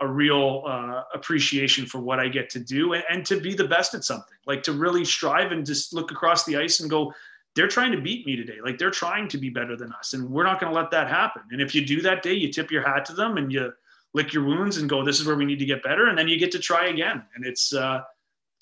[0.00, 3.68] a real uh, appreciation for what I get to do and, and, to be the
[3.68, 4.36] best at something.
[4.46, 7.12] Like to really strive and just look across the ice and go,
[7.54, 8.58] they're trying to beat me today.
[8.64, 11.08] Like they're trying to be better than us, and we're not going to let that
[11.08, 11.42] happen.
[11.50, 13.72] And if you do that day, you tip your hat to them and you
[14.14, 16.28] lick your wounds and go, this is where we need to get better, and then
[16.28, 17.22] you get to try again.
[17.34, 18.00] And it's uh,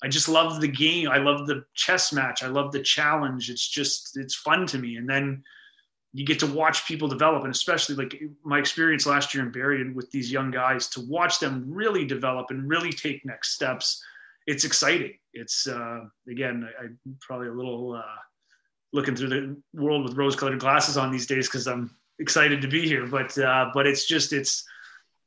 [0.03, 1.09] I just love the game.
[1.09, 2.43] I love the chess match.
[2.43, 3.49] I love the challenge.
[3.49, 4.95] It's just it's fun to me.
[4.95, 5.43] And then
[6.13, 9.81] you get to watch people develop, and especially like my experience last year in Barrie
[9.81, 14.03] and with these young guys to watch them really develop and really take next steps.
[14.47, 15.13] It's exciting.
[15.33, 18.19] It's uh, again, I, am probably a little uh,
[18.91, 22.87] looking through the world with rose-colored glasses on these days because I'm excited to be
[22.87, 23.05] here.
[23.05, 24.65] But uh, but it's just it's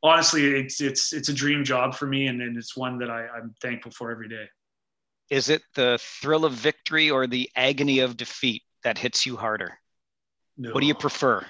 [0.02, 3.26] honestly it's it's it's a dream job for me, and, and it's one that I,
[3.28, 4.46] I'm thankful for every day.
[5.30, 9.78] Is it the thrill of victory or the agony of defeat that hits you harder?
[10.56, 10.72] No.
[10.72, 11.44] What do you prefer?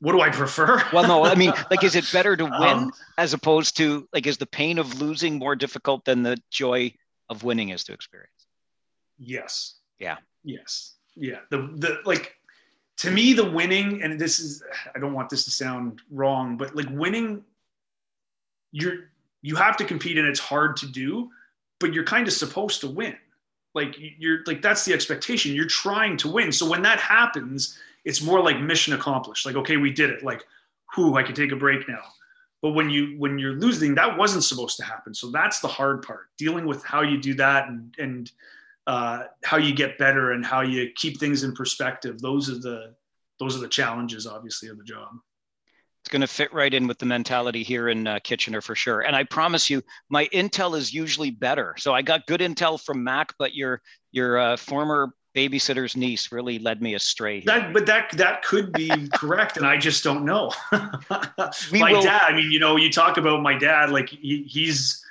[0.00, 0.82] What do I prefer?
[0.92, 4.26] well, no, I mean, like, is it better to win um, as opposed to like,
[4.26, 6.92] is the pain of losing more difficult than the joy
[7.28, 8.46] of winning is to experience?
[9.18, 9.76] Yes.
[9.98, 10.16] Yeah.
[10.44, 10.94] Yes.
[11.14, 11.38] Yeah.
[11.50, 12.34] The, the, like,
[12.98, 14.62] to me, the winning, and this is,
[14.94, 17.44] I don't want this to sound wrong, but like winning,
[18.70, 19.10] you're,
[19.40, 21.30] you have to compete and it's hard to do
[21.82, 23.16] but you're kind of supposed to win.
[23.74, 25.54] Like you're like that's the expectation.
[25.54, 26.52] You're trying to win.
[26.52, 29.44] So when that happens, it's more like mission accomplished.
[29.44, 30.22] Like okay, we did it.
[30.22, 30.44] Like,
[30.94, 32.02] who I can take a break now.
[32.60, 35.12] But when you when you're losing, that wasn't supposed to happen.
[35.14, 36.28] So that's the hard part.
[36.38, 38.32] Dealing with how you do that and and
[38.86, 42.20] uh, how you get better and how you keep things in perspective.
[42.20, 42.94] Those are the
[43.40, 45.18] those are the challenges, obviously, of the job
[46.02, 49.02] it's going to fit right in with the mentality here in uh, Kitchener for sure.
[49.02, 51.76] And I promise you, my intel is usually better.
[51.78, 56.58] So I got good intel from Mac, but your your uh, former babysitter's niece really
[56.58, 57.40] led me astray.
[57.40, 57.44] Here.
[57.46, 60.50] That, but that that could be correct, and I just don't know.
[60.72, 62.02] my will...
[62.02, 62.22] dad.
[62.24, 65.04] I mean, you know, you talk about my dad, like he, he's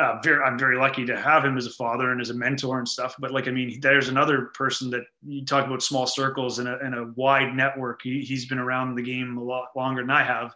[0.00, 2.78] uh, very, I'm very lucky to have him as a father and as a mentor
[2.78, 3.14] and stuff.
[3.18, 6.78] But like, I mean, there's another person that you talk about small circles and a,
[6.78, 8.00] and a wide network.
[8.02, 10.54] He, has been around the game a lot longer than I have.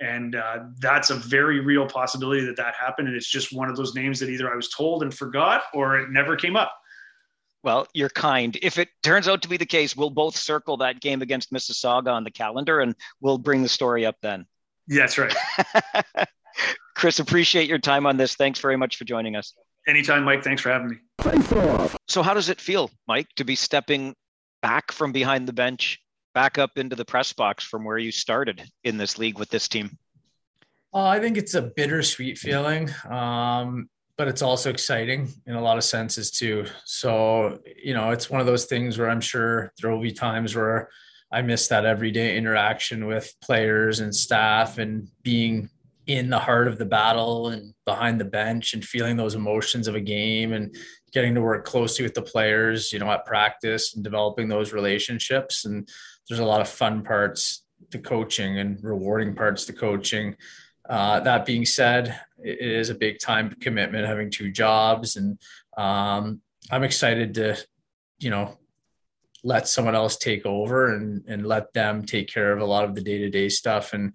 [0.00, 3.08] And uh, that's a very real possibility that that happened.
[3.08, 5.98] And it's just one of those names that either I was told and forgot or
[5.98, 6.72] it never came up.
[7.62, 8.56] Well, you're kind.
[8.62, 12.12] If it turns out to be the case, we'll both circle that game against Mississauga
[12.12, 14.46] on the calendar and we'll bring the story up then.
[14.86, 15.34] Yeah, that's right.
[16.96, 18.36] Chris, appreciate your time on this.
[18.36, 19.52] Thanks very much for joining us.
[19.86, 20.42] Anytime, Mike.
[20.42, 20.96] Thanks for having me.
[22.08, 24.14] So, how does it feel, Mike, to be stepping
[24.62, 26.00] back from behind the bench,
[26.34, 29.68] back up into the press box from where you started in this league with this
[29.68, 29.98] team?
[30.94, 35.76] Uh, I think it's a bittersweet feeling, um, but it's also exciting in a lot
[35.76, 36.64] of senses too.
[36.86, 40.56] So, you know, it's one of those things where I'm sure there will be times
[40.56, 40.88] where
[41.30, 45.68] I miss that everyday interaction with players and staff and being
[46.06, 49.96] in the heart of the battle and behind the bench and feeling those emotions of
[49.96, 50.74] a game and
[51.12, 55.64] getting to work closely with the players, you know, at practice and developing those relationships.
[55.64, 55.88] And
[56.28, 60.36] there's a lot of fun parts to coaching and rewarding parts to coaching.
[60.88, 65.16] Uh, that being said, it is a big time commitment having two jobs.
[65.16, 65.38] And
[65.76, 66.40] um,
[66.70, 67.56] I'm excited to,
[68.18, 68.58] you know,
[69.42, 72.94] let someone else take over and, and let them take care of a lot of
[72.94, 73.92] the day to day stuff.
[73.92, 74.12] And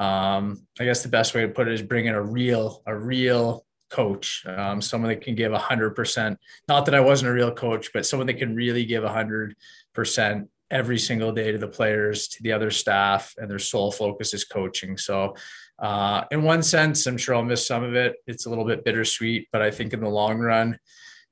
[0.00, 2.96] um, I guess the best way to put it is bring in a real, a
[2.96, 6.38] real coach, um, someone that can give a hundred percent.
[6.68, 9.56] Not that I wasn't a real coach, but someone that can really give a hundred
[9.92, 14.32] percent every single day to the players, to the other staff, and their sole focus
[14.32, 14.96] is coaching.
[14.96, 15.36] So,
[15.78, 18.16] uh, in one sense, I'm sure I'll miss some of it.
[18.26, 20.78] It's a little bit bittersweet, but I think in the long run,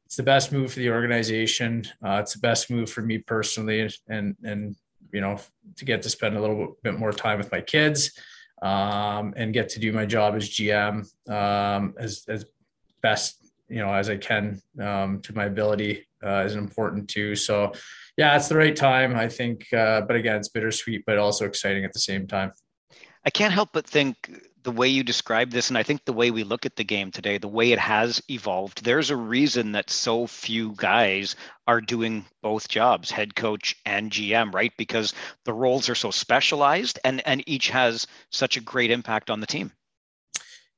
[0.04, 1.87] it's the best move for the organization.
[2.04, 4.76] Uh, it's the best move for me personally, and and
[5.11, 5.38] you know
[5.76, 8.12] to get to spend a little bit more time with my kids
[8.62, 12.44] um, and get to do my job as GM um, as, as
[13.02, 13.36] best
[13.68, 17.36] you know as I can um, to my ability uh, is important too.
[17.36, 17.72] So
[18.16, 19.72] yeah, it's the right time, I think.
[19.72, 22.52] Uh, but again, it's bittersweet, but also exciting at the same time.
[23.28, 26.30] I can't help but think the way you describe this, and I think the way
[26.30, 29.90] we look at the game today, the way it has evolved, there's a reason that
[29.90, 31.36] so few guys
[31.66, 34.72] are doing both jobs, head coach and GM, right?
[34.78, 35.12] Because
[35.44, 39.46] the roles are so specialized and, and each has such a great impact on the
[39.46, 39.72] team.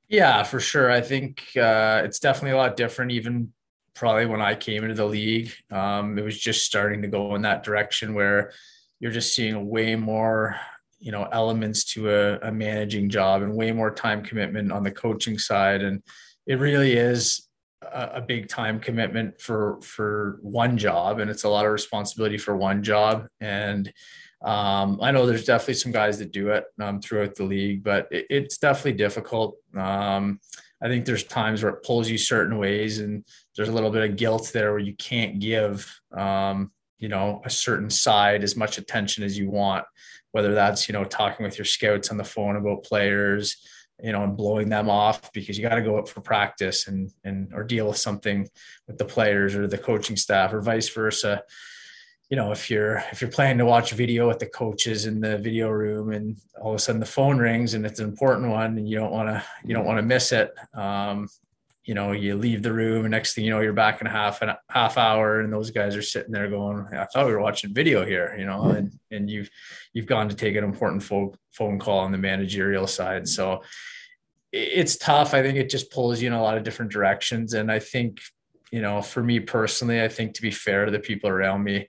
[0.08, 0.90] Yeah, for sure.
[0.90, 3.52] I think uh, it's definitely a lot different, even
[3.94, 5.52] probably when I came into the league.
[5.70, 8.50] Um, it was just starting to go in that direction where
[8.98, 10.56] you're just seeing way more
[11.00, 14.90] you know elements to a, a managing job and way more time commitment on the
[14.90, 15.82] coaching side.
[15.82, 16.02] And
[16.46, 17.48] it really is
[17.82, 22.38] a, a big time commitment for for one job and it's a lot of responsibility
[22.38, 23.26] for one job.
[23.40, 23.92] And
[24.42, 28.08] um, I know there's definitely some guys that do it um, throughout the league, but
[28.10, 29.56] it, it's definitely difficult.
[29.76, 30.40] Um,
[30.82, 33.22] I think there's times where it pulls you certain ways, and
[33.54, 37.50] there's a little bit of guilt there where you can't give, um, you know, a
[37.50, 39.84] certain side as much attention as you want
[40.32, 43.56] whether that's you know talking with your scouts on the phone about players
[44.02, 47.10] you know and blowing them off because you got to go up for practice and
[47.24, 48.48] and or deal with something
[48.86, 51.42] with the players or the coaching staff or vice versa.
[52.28, 55.38] You know if you're if you're planning to watch video with the coaches in the
[55.38, 58.78] video room and all of a sudden the phone rings and it's an important one
[58.78, 61.28] and you don't want to you don't want to miss it um,
[61.90, 64.10] you know, you leave the room and next thing you know, you're back in a
[64.10, 67.40] half a half hour and those guys are sitting there going, I thought we were
[67.40, 69.50] watching video here, you know, and, and you've,
[69.92, 73.26] you've gone to take an important phone, phone call on the managerial side.
[73.26, 73.64] So
[74.52, 75.34] it's tough.
[75.34, 77.54] I think it just pulls you in a lot of different directions.
[77.54, 78.20] And I think,
[78.70, 81.88] you know, for me personally, I think to be fair to the people around me,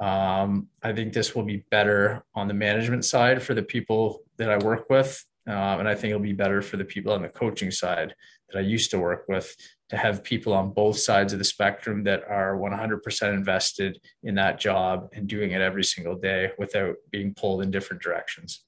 [0.00, 4.50] um, I think this will be better on the management side for the people that
[4.50, 5.22] I work with.
[5.46, 8.14] Um, and I think it'll be better for the people on the coaching side
[8.48, 9.56] that I used to work with
[9.88, 14.60] to have people on both sides of the spectrum that are 100% invested in that
[14.60, 18.62] job and doing it every single day without being pulled in different directions.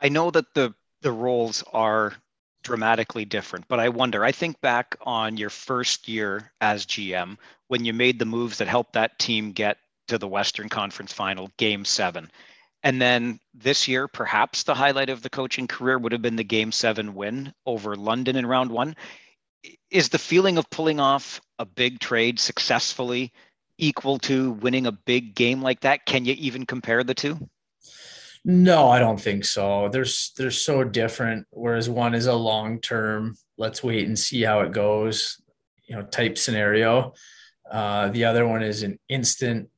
[0.00, 2.14] I know that the the roles are
[2.62, 7.84] dramatically different, but I wonder, I think back on your first year as GM when
[7.84, 11.84] you made the moves that helped that team get to the Western Conference final, game
[11.84, 12.30] 7
[12.82, 16.44] and then this year, perhaps the highlight of the coaching career would have been the
[16.44, 18.96] game seven win over London in round one.
[19.90, 23.32] Is the feeling of pulling off a big trade successfully
[23.78, 26.06] equal to winning a big game like that?
[26.06, 27.38] Can you even compare the two?
[28.44, 29.88] No, I don't think so.
[29.88, 31.46] There's they're so different.
[31.50, 35.40] Whereas one is a long term, let's wait and see how it goes,
[35.84, 37.14] you know, type scenario.
[37.70, 39.68] Uh, the other one is an instant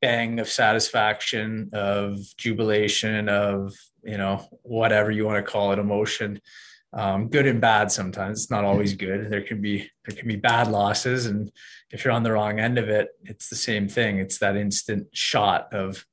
[0.00, 3.74] bang of satisfaction, of jubilation, of
[4.04, 6.40] you know whatever you want to call it, emotion.
[6.92, 8.40] um, good and bad sometimes.
[8.40, 9.30] It's not always good.
[9.30, 11.50] There can be there can be bad losses, and
[11.90, 14.18] if you're on the wrong end of it, it's the same thing.
[14.18, 16.04] It's that instant shot of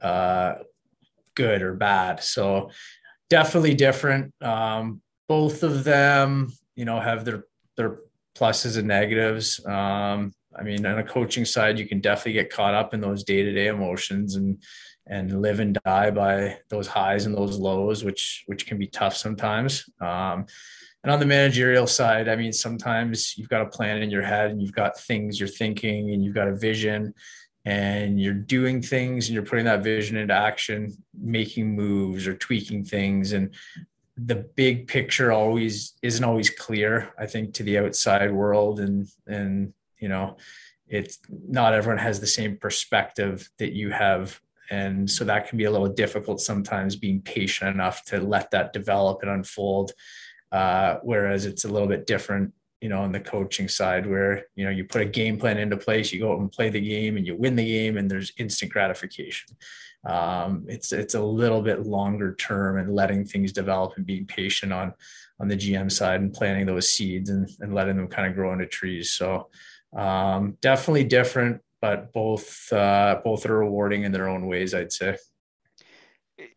[0.00, 0.54] uh,
[1.34, 2.22] good or bad.
[2.22, 2.70] So
[3.30, 4.34] definitely different.
[4.42, 7.44] Um, both of them, you know, have their
[7.76, 8.00] their
[8.36, 9.64] pluses and negatives.
[9.64, 13.24] Um, I mean, on a coaching side, you can definitely get caught up in those
[13.24, 14.62] day to day emotions and
[15.06, 19.16] and live and die by those highs and those lows, which which can be tough
[19.16, 19.88] sometimes.
[20.00, 20.46] Um,
[21.02, 24.50] and on the managerial side, I mean, sometimes you've got a plan in your head
[24.50, 27.14] and you've got things you're thinking and you've got a vision
[27.64, 32.84] and you're doing things and you're putting that vision into action, making moves or tweaking
[32.84, 33.32] things.
[33.32, 33.54] And
[34.16, 38.80] the big picture always isn't always clear, I think, to the outside world.
[38.80, 40.36] And, and, you know,
[40.88, 44.40] it's not everyone has the same perspective that you have.
[44.70, 48.72] And so that can be a little difficult sometimes being patient enough to let that
[48.72, 49.92] develop and unfold.
[50.52, 54.64] Uh, whereas it's a little bit different you know on the coaching side where you
[54.64, 57.16] know you put a game plan into place you go out and play the game
[57.16, 59.56] and you win the game and there's instant gratification.
[60.04, 64.72] Um, it's it's a little bit longer term and letting things develop and being patient
[64.72, 64.94] on
[65.40, 68.52] on the gm side and planting those seeds and, and letting them kind of grow
[68.52, 69.10] into trees.
[69.10, 69.50] So
[69.96, 75.16] um, definitely different but both uh, both are rewarding in their own ways, I'd say.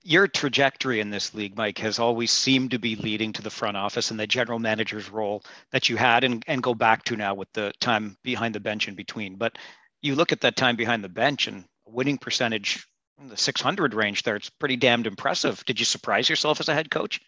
[0.02, 3.76] Your trajectory in this league, Mike, has always seemed to be leading to the front
[3.76, 7.34] office and the general manager's role that you had and, and go back to now
[7.34, 9.36] with the time behind the bench in between.
[9.36, 9.58] But
[10.02, 12.88] you look at that time behind the bench and winning percentage
[13.20, 15.64] in the 600 range there, it's pretty damned impressive.
[15.66, 17.20] Did you surprise yourself as a head coach?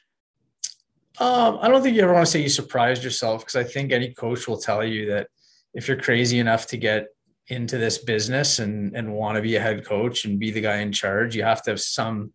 [1.20, 3.92] Um, I don't think you ever want to say you surprised yourself because I think
[3.92, 5.28] any coach will tell you that
[5.76, 7.08] if you're crazy enough to get
[7.48, 10.78] into this business and and want to be a head coach and be the guy
[10.78, 12.32] in charge you have to have some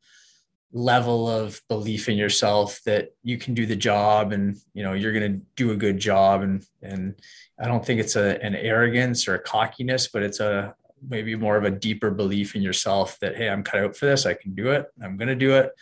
[0.73, 5.13] level of belief in yourself that you can do the job and you know you're
[5.13, 6.43] going to do a good job.
[6.43, 7.15] And and
[7.61, 10.75] i don't think it's a an arrogance or a cockiness but it's a
[11.07, 14.27] maybe more of a deeper belief in yourself that hey i'm cut out for this.
[14.27, 14.87] I can do it.
[15.03, 15.73] I'm going to do it.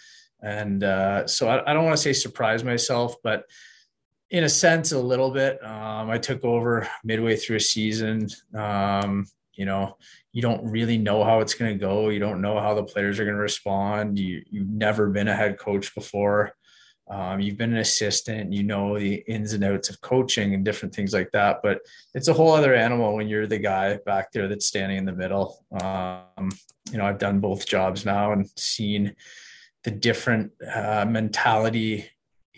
[0.41, 3.45] And uh, so I, I don't want to say surprise myself but
[4.31, 5.65] in a sense, a little bit.
[5.65, 8.29] Um, I took over midway through a season.
[8.55, 9.97] Um, you know,
[10.33, 12.11] you don't really know how it's going to go.
[12.11, 14.19] You don't know how the players are going to respond.
[14.19, 16.55] You, you've never been a head coach before.
[17.11, 20.95] Um, you've been an assistant, you know the ins and outs of coaching and different
[20.95, 21.61] things like that.
[21.63, 21.81] But
[22.15, 25.13] it's a whole other animal when you're the guy back there that's standing in the
[25.13, 25.65] middle.
[25.81, 26.51] Um,
[26.93, 29.17] you know, I've done both jobs now and seen
[29.85, 32.11] the different uh, mentality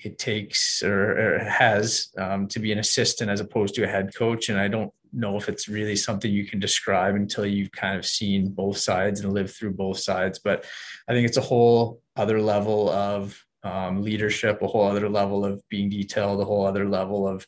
[0.07, 4.15] it takes or, or has um, to be an assistant as opposed to a head
[4.15, 4.49] coach.
[4.49, 8.07] And I don't know if it's really something you can describe until you've kind of
[8.07, 10.39] seen both sides and lived through both sides.
[10.39, 10.65] But
[11.09, 15.63] I think it's a whole other level of um, leadership, a whole other level of
[15.69, 17.47] being detailed, a whole other level of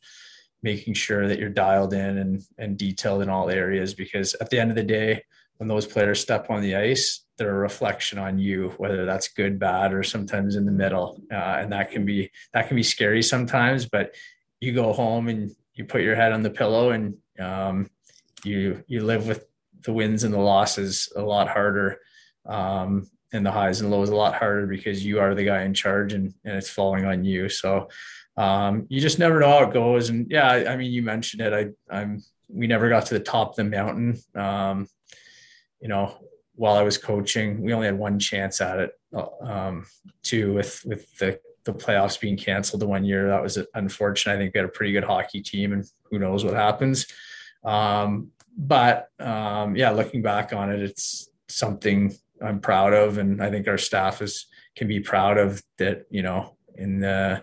[0.62, 3.94] making sure that you're dialed in and, and detailed in all areas.
[3.94, 5.22] Because at the end of the day,
[5.56, 9.58] when those players step on the ice, they're a reflection on you, whether that's good,
[9.58, 11.20] bad, or sometimes in the middle.
[11.30, 13.86] Uh, and that can be that can be scary sometimes.
[13.86, 14.14] But
[14.60, 17.90] you go home and you put your head on the pillow and um,
[18.44, 19.48] you you live with
[19.84, 21.98] the wins and the losses a lot harder.
[22.46, 25.72] Um, and the highs and lows a lot harder because you are the guy in
[25.74, 27.48] charge and, and it's falling on you.
[27.48, 27.88] So
[28.36, 30.10] um, you just never know how it goes.
[30.10, 31.52] And yeah, I, I mean, you mentioned it.
[31.52, 34.18] I, I'm, we never got to the top of the mountain.
[34.34, 34.86] Um,
[35.80, 36.14] you know,
[36.54, 37.62] while I was coaching.
[37.62, 38.92] We only had one chance at it,
[39.40, 39.86] um,
[40.22, 43.28] too, with with the the playoffs being canceled the one year.
[43.28, 44.34] That was unfortunate.
[44.34, 47.06] I think we had a pretty good hockey team, and who knows what happens.
[47.64, 53.50] Um, but um, yeah, looking back on it, it's something I'm proud of, and I
[53.50, 54.46] think our staff is
[54.76, 56.06] can be proud of that.
[56.10, 57.42] You know, in the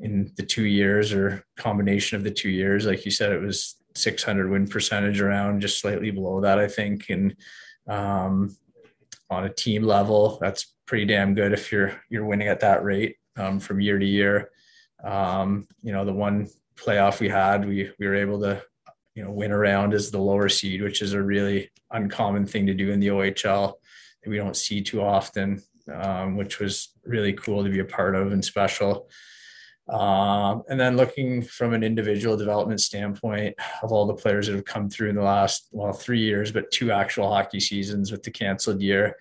[0.00, 3.76] in the two years or combination of the two years, like you said, it was
[3.94, 7.34] 600 win percentage around, just slightly below that, I think, and
[7.88, 8.56] um,
[9.30, 10.38] on a team level.
[10.40, 14.06] That's pretty damn good if you're you're winning at that rate um, from year to
[14.06, 14.50] year.
[15.02, 18.62] Um, you know, the one playoff we had, we we were able to
[19.14, 22.74] you know win around as the lower seed, which is a really uncommon thing to
[22.74, 23.74] do in the OHL
[24.22, 25.62] that we don't see too often,
[25.92, 29.08] um, which was really cool to be a part of and special.
[29.88, 34.64] Um, and then looking from an individual development standpoint of all the players that have
[34.64, 38.30] come through in the last, well, three years, but two actual hockey seasons with the
[38.30, 39.16] canceled year.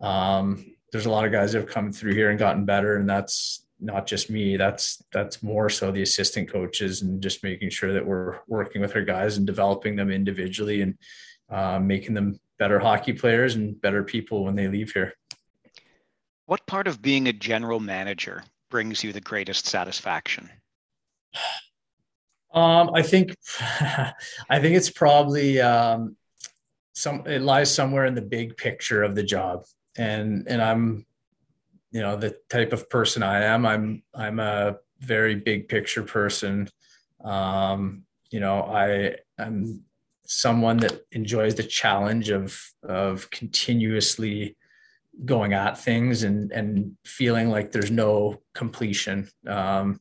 [0.00, 2.96] Um, there's a lot of guys that have come through here and gotten better.
[2.96, 4.56] And that's not just me.
[4.56, 8.96] That's, that's more so the assistant coaches and just making sure that we're working with
[8.96, 10.98] our guys and developing them individually and
[11.48, 15.14] uh, making them better hockey players and better people when they leave here.
[16.46, 20.48] What part of being a general manager brings you the greatest satisfaction?
[22.52, 24.14] Um, I think, I
[24.60, 26.16] think it's probably um,
[26.94, 27.22] some.
[27.26, 29.64] It lies somewhere in the big picture of the job,
[29.96, 31.06] and and I'm,
[31.90, 33.66] you know, the type of person I am.
[33.66, 36.68] I'm I'm a very big picture person.
[37.22, 39.84] Um, you know, I am
[40.24, 44.56] someone that enjoys the challenge of of continuously
[45.24, 49.28] going at things and and feeling like there's no completion.
[49.46, 50.00] Um,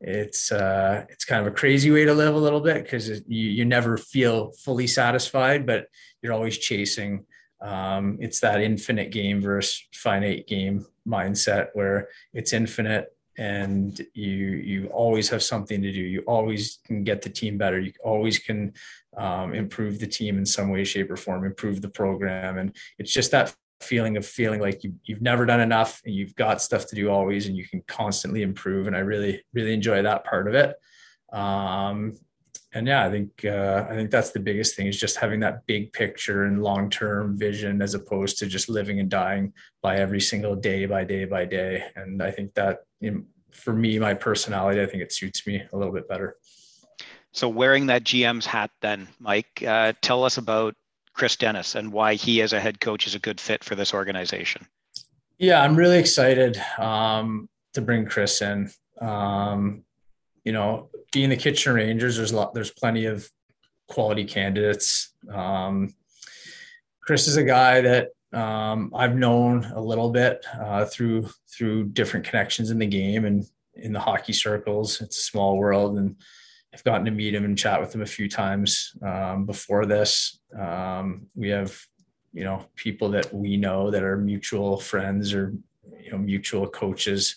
[0.00, 3.50] it's uh, it's kind of a crazy way to live a little bit because you
[3.50, 5.86] you never feel fully satisfied, but
[6.22, 7.24] you're always chasing.
[7.60, 14.86] Um, it's that infinite game versus finite game mindset where it's infinite and you you
[14.88, 18.72] always have something to do you always can get the team better you always can
[19.16, 23.12] um, improve the team in some way shape or form improve the program and it's
[23.12, 26.86] just that feeling of feeling like you, you've never done enough and you've got stuff
[26.86, 28.86] to do always and you can constantly improve.
[28.86, 30.76] And i really really enjoy that part of it.
[31.32, 32.14] Um,
[32.76, 35.64] and yeah i think uh, i think that's the biggest thing is just having that
[35.66, 39.52] big picture and long-term vision as opposed to just living and dying
[39.82, 41.84] by every single day by day by day.
[41.96, 45.62] And i think that you know, for me my personality i think it suits me
[45.72, 46.36] a little bit better.
[47.32, 50.74] So wearing that gm's hat then mike uh, tell us about
[51.16, 53.94] Chris Dennis and why he as a head coach is a good fit for this
[53.94, 54.66] organization.
[55.38, 58.70] Yeah, I'm really excited um, to bring Chris in.
[59.00, 59.84] Um,
[60.44, 63.28] you know, being the Kitchener Rangers, there's a lot, there's plenty of
[63.88, 65.14] quality candidates.
[65.32, 65.94] Um,
[67.00, 72.26] Chris is a guy that um, I've known a little bit uh, through through different
[72.26, 75.00] connections in the game and in the hockey circles.
[75.00, 76.16] It's a small world, and
[76.74, 80.40] I've gotten to meet him and chat with him a few times um, before this.
[80.58, 81.78] Um, we have,
[82.32, 85.54] you know, people that we know that are mutual friends or,
[86.02, 87.36] you know, mutual coaches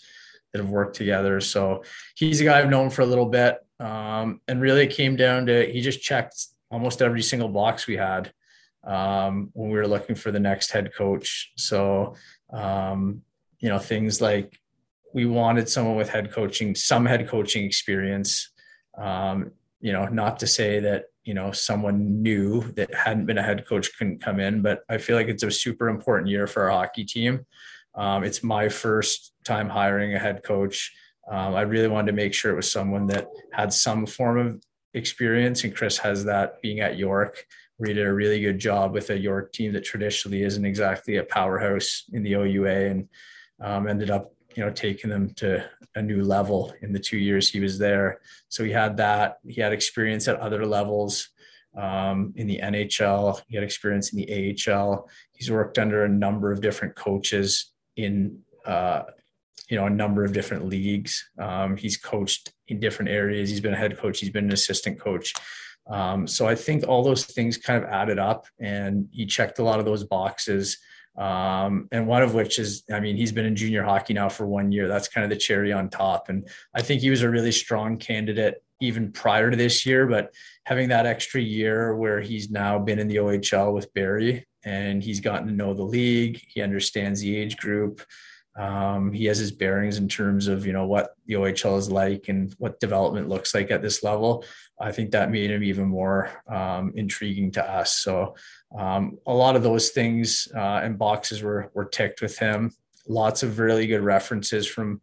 [0.52, 1.40] that have worked together.
[1.40, 1.84] So
[2.16, 3.58] he's a guy I've known for a little bit.
[3.80, 7.98] Um, and really it came down to, he just checked almost every single box we
[7.98, 8.34] had
[8.84, 11.52] um, when we were looking for the next head coach.
[11.56, 12.16] So,
[12.52, 13.22] um,
[13.60, 14.60] you know, things like
[15.14, 18.52] we wanted someone with head coaching, some head coaching experience.
[18.98, 19.52] Um,
[19.82, 23.68] you know, not to say that, you know, someone new that hadn't been a head
[23.68, 26.72] coach couldn't come in, but I feel like it's a super important year for our
[26.72, 27.46] hockey team.
[27.96, 30.92] Um, it's my first time hiring a head coach.
[31.30, 34.64] Um, I really wanted to make sure it was someone that had some form of
[34.94, 37.46] experience, and Chris has that being at York.
[37.78, 41.24] We did a really good job with a York team that traditionally isn't exactly a
[41.24, 43.10] powerhouse in the OUA, and
[43.62, 45.64] um, ended up you know taking them to
[45.96, 48.20] a new level in the two years he was there.
[48.50, 51.30] So he had that he had experience at other levels
[51.78, 56.52] um, in the nhl he had experience in the ahl he's worked under a number
[56.52, 59.04] of different coaches in uh,
[59.70, 61.30] you know a number of different leagues.
[61.38, 63.50] Um, he's coached in different areas.
[63.50, 64.20] He's been a head coach.
[64.20, 65.34] He's been an assistant coach.
[65.88, 69.64] Um, so i think all those things kind of added up and he checked a
[69.64, 70.78] lot of those boxes
[71.20, 74.48] um, and one of which is, I mean, he's been in junior hockey now for
[74.48, 74.88] one year.
[74.88, 76.30] That's kind of the cherry on top.
[76.30, 80.34] And I think he was a really strong candidate even prior to this year, but
[80.64, 85.20] having that extra year where he's now been in the OHL with Barrie and he's
[85.20, 88.02] gotten to know the league, he understands the age group.
[88.58, 92.28] Um, he has his bearings in terms of you know what the OHL is like
[92.28, 94.44] and what development looks like at this level.
[94.80, 97.98] I think that made him even more um, intriguing to us.
[97.98, 98.36] So
[98.78, 102.72] um, a lot of those things uh, and boxes were were ticked with him.
[103.08, 105.02] Lots of really good references from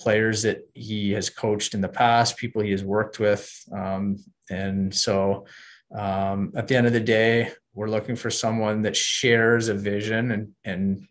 [0.00, 4.18] players that he has coached in the past, people he has worked with, um,
[4.50, 5.46] and so
[5.94, 10.32] um, at the end of the day, we're looking for someone that shares a vision
[10.32, 11.06] and and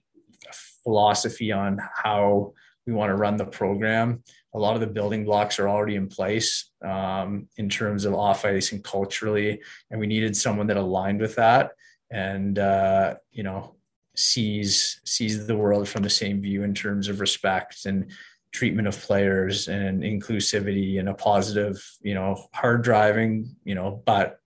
[0.84, 2.52] philosophy on how
[2.86, 4.22] we want to run the program.
[4.54, 8.44] A lot of the building blocks are already in place um, in terms of off
[8.44, 11.72] ice and culturally, and we needed someone that aligned with that
[12.14, 13.76] and uh, you know
[14.16, 18.12] sees sees the world from the same view in terms of respect and
[18.52, 24.40] treatment of players and inclusivity and a positive you know hard driving you know but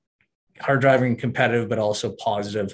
[0.61, 2.74] hard driving competitive but also positive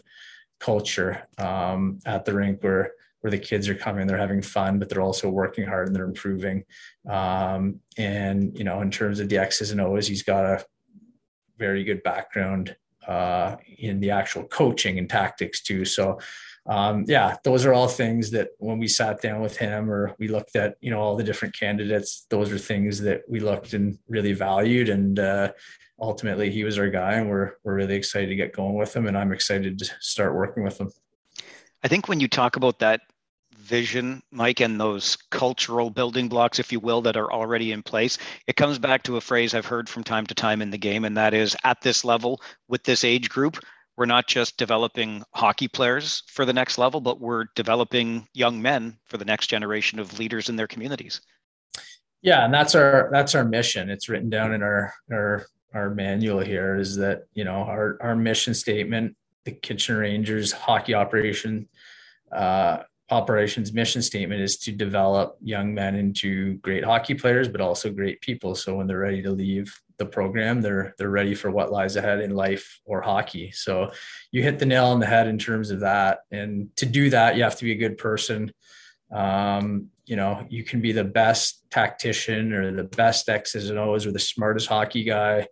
[0.59, 2.91] culture um, at the rink where
[3.21, 4.05] where the kids are coming.
[4.05, 6.65] They're having fun but they're also working hard and they're improving.
[7.09, 10.65] Um, and you know in terms of the x's and o's he's got a
[11.57, 12.75] very good background
[13.07, 15.85] uh, in the actual coaching and tactics too.
[15.85, 16.19] So,
[16.65, 20.27] um, yeah, those are all things that when we sat down with him or we
[20.27, 23.97] looked at, you know, all the different candidates, those are things that we looked and
[24.07, 24.87] really valued.
[24.87, 25.51] And uh,
[25.99, 29.07] ultimately, he was our guy, and we're we're really excited to get going with him.
[29.07, 30.91] And I'm excited to start working with him.
[31.83, 33.01] I think when you talk about that
[33.63, 38.17] vision, Mike, and those cultural building blocks, if you will, that are already in place.
[38.47, 41.05] It comes back to a phrase I've heard from time to time in the game,
[41.05, 43.57] and that is at this level with this age group,
[43.95, 48.97] we're not just developing hockey players for the next level, but we're developing young men
[49.05, 51.21] for the next generation of leaders in their communities.
[52.21, 53.89] Yeah, and that's our that's our mission.
[53.89, 58.15] It's written down in our our our manual here is that you know our our
[58.15, 61.67] mission statement, the Kitchener Rangers hockey operation
[62.31, 67.91] uh, operations mission statement is to develop young men into great hockey players, but also
[67.91, 68.55] great people.
[68.55, 72.21] So when they're ready to leave the program, they're they're ready for what lies ahead
[72.21, 73.51] in life or hockey.
[73.51, 73.91] So
[74.31, 76.19] you hit the nail on the head in terms of that.
[76.31, 78.53] And to do that, you have to be a good person.
[79.11, 84.05] Um, you know, you can be the best tactician or the best X's and O's
[84.05, 85.47] or the smartest hockey guy.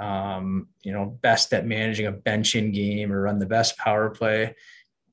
[0.00, 4.08] Um, you know, best at managing a bench in game or run the best power
[4.08, 4.54] play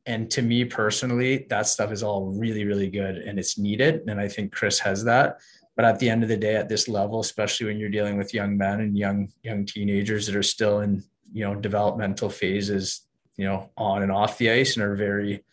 [0.10, 4.02] and to me personally that stuff is all really really good and it's needed.
[4.08, 5.38] And i think chris has that.
[5.76, 8.34] But at the end of the day at this level especially when you're dealing with
[8.34, 13.02] young men and young young teenagers that are still in you know developmental phases
[13.38, 15.44] you know on and off the ice and are very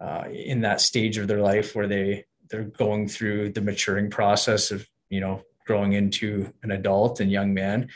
[0.00, 4.70] uh, in that stage of their life where they they're going through the maturing process
[4.70, 7.88] of you know growing into an adult and young man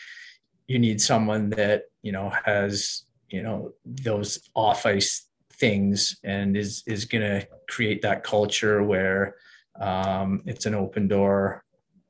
[0.67, 5.28] you need someone that you know has you know those off ice
[5.59, 9.37] things and is is going to create that culture where
[9.81, 11.65] um, it's an open door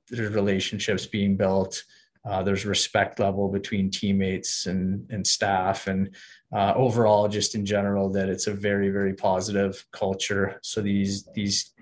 [0.08, 1.84] there's relationships being built
[2.28, 6.14] uh, there's respect level between teammates and and staff and
[6.52, 10.58] uh, overall just in general that it's a very very positive culture.
[10.62, 11.72] So these these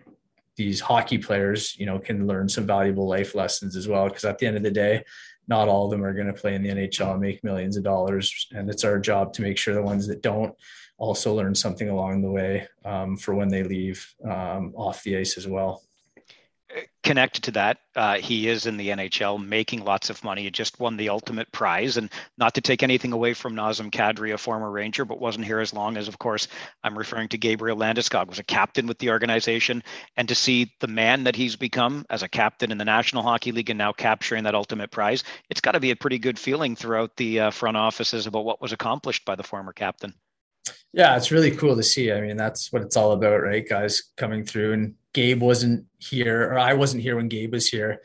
[0.57, 4.39] these hockey players you know can learn some valuable life lessons as well because at
[4.39, 5.03] the end of the day
[5.49, 7.85] not all of them are going to play in the NHL and make millions of
[7.85, 8.49] dollars.
[8.53, 10.53] And it's our job to make sure the ones that don't
[10.99, 15.37] also learn something along the way um, for when they leave um, off the ice
[15.37, 15.83] as well.
[17.05, 20.43] Connected to that, uh, he is in the NHL making lots of money.
[20.43, 21.97] He just won the ultimate prize.
[21.97, 25.61] And not to take anything away from Nazem Kadri, a former Ranger, but wasn't here
[25.61, 26.49] as long as, of course,
[26.83, 29.85] I'm referring to Gabriel Landeskog, was a captain with the organization.
[30.17, 33.53] And to see the man that he's become as a captain in the National Hockey
[33.53, 36.75] League and now capturing that ultimate prize, it's got to be a pretty good feeling
[36.75, 40.13] throughout the uh, front offices about what was accomplished by the former captain.
[40.93, 42.11] Yeah, it's really cool to see.
[42.11, 43.69] I mean, that's what it's all about, right?
[43.69, 48.01] Guys coming through, and Gabe wasn't here, or I wasn't here when Gabe was here,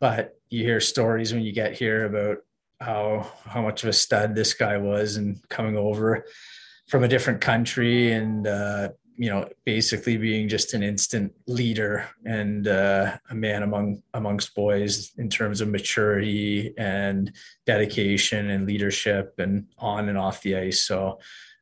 [0.00, 2.38] but you hear stories when you get here about
[2.80, 6.24] how how much of a stud this guy was, and coming over
[6.88, 8.88] from a different country, and uh,
[9.18, 15.12] you know, basically being just an instant leader and uh, a man among amongst boys
[15.18, 17.32] in terms of maturity and
[17.66, 20.84] dedication and leadership, and on and off the ice.
[20.84, 21.18] So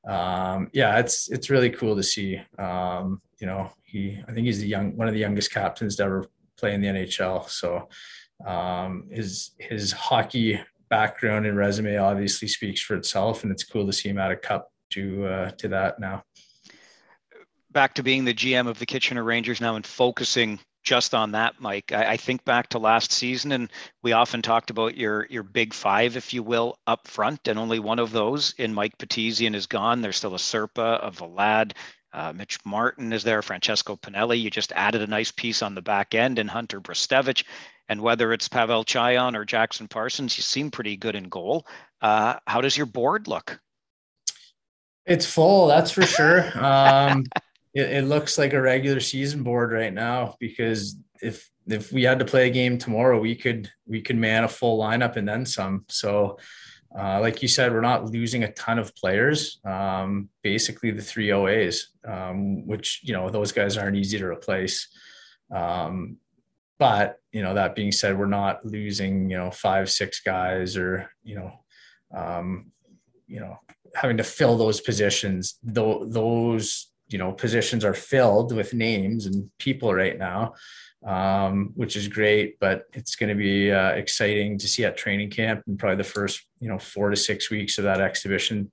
[0.06, 2.40] um, yeah, it's it's really cool to see.
[2.58, 6.04] Um, you know, he I think he's the young one of the youngest captains to
[6.04, 6.26] ever
[6.56, 7.48] play in the NHL.
[7.48, 7.88] So
[8.46, 13.92] um, his his hockey background and resume obviously speaks for itself, and it's cool to
[13.92, 16.24] see him add a cup to uh, to that now.
[17.70, 20.58] Back to being the GM of the Kitchener Rangers now and focusing
[20.88, 21.92] just on that, Mike.
[21.92, 23.70] I, I, think back to last season, and
[24.02, 27.78] we often talked about your your big five, if you will, up front, and only
[27.78, 30.00] one of those in Mike Petezian is gone.
[30.00, 31.72] There's still a Serpa, a Vlad,
[32.14, 34.40] uh, Mitch Martin is there, Francesco Pinelli.
[34.40, 37.44] You just added a nice piece on the back end, and Hunter Brzustewicz.
[37.90, 41.66] And whether it's Pavel Cajan or Jackson Parsons, you seem pretty good in goal.
[42.00, 43.60] Uh, how does your board look?
[45.04, 46.50] It's full, that's for sure.
[46.58, 47.24] Um,
[47.78, 52.18] it, it looks like a regular season board right now because if if we had
[52.18, 55.46] to play a game tomorrow, we could we could man a full lineup and then
[55.46, 55.84] some.
[55.88, 56.38] So,
[56.98, 59.60] uh, like you said, we're not losing a ton of players.
[59.64, 64.88] Um, basically, the three OAs, um, which you know those guys aren't easy to replace.
[65.54, 66.16] Um,
[66.78, 71.10] but you know that being said, we're not losing you know five six guys or
[71.22, 71.52] you know
[72.16, 72.72] um,
[73.26, 73.60] you know
[73.94, 75.58] having to fill those positions.
[75.62, 80.54] Those you know positions are filled with names and people right now
[81.06, 85.30] um, which is great but it's going to be uh, exciting to see at training
[85.30, 88.70] camp and probably the first you know four to six weeks of that exhibition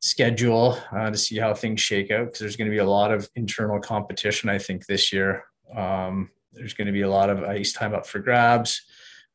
[0.00, 3.10] schedule uh, to see how things shake out because there's going to be a lot
[3.10, 5.44] of internal competition i think this year.
[5.74, 8.82] Um, there's going to be a lot of ice time up for grabs.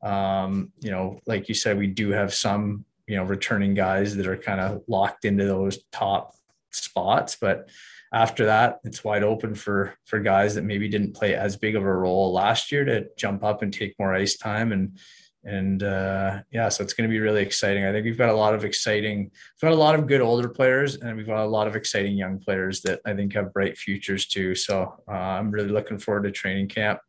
[0.02, 4.28] Um, you know like you said we do have some you know returning guys that
[4.28, 6.36] are kind of locked into those top
[6.72, 7.68] spots but
[8.12, 11.84] after that, it's wide open for for guys that maybe didn't play as big of
[11.84, 14.98] a role last year to jump up and take more ice time and
[15.46, 17.86] and uh, yeah, so it's going to be really exciting.
[17.86, 20.50] I think we've got a lot of exciting, we've got a lot of good older
[20.50, 23.78] players, and we've got a lot of exciting young players that I think have bright
[23.78, 24.54] futures too.
[24.54, 27.00] So uh, I'm really looking forward to training camp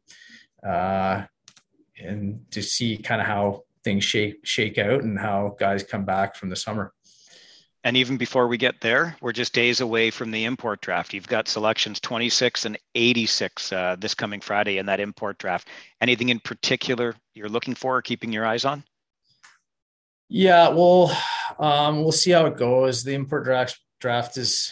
[0.67, 1.25] uh,
[2.01, 6.37] and to see kind of how things shake shake out and how guys come back
[6.37, 6.93] from the summer.
[7.83, 11.15] And even before we get there, we're just days away from the import draft.
[11.15, 15.69] You've got selections 26 and 86 uh, this coming Friday in that import draft.
[16.01, 18.85] Anything in particular you're looking for or keeping your eyes on?
[20.29, 21.17] Yeah, well,
[21.59, 23.03] um, we'll see how it goes.
[23.03, 24.71] The import draft draft is,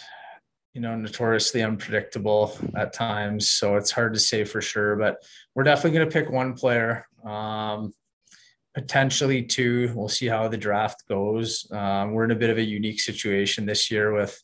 [0.73, 4.95] you know, notoriously unpredictable at times, so it's hard to say for sure.
[4.95, 5.17] But
[5.55, 7.07] we're definitely going to pick one player.
[7.25, 7.91] Um,
[8.73, 9.91] potentially two.
[9.95, 11.69] We'll see how the draft goes.
[11.71, 14.41] Um, we're in a bit of a unique situation this year with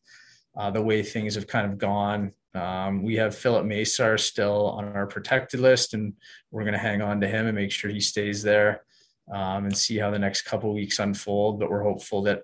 [0.58, 2.32] uh, the way things have kind of gone.
[2.54, 6.14] Um, we have Filip Mesar still on our protected list, and
[6.52, 8.86] we're going to hang on to him and make sure he stays there
[9.32, 11.60] um, and see how the next couple weeks unfold.
[11.60, 12.44] But we're hopeful that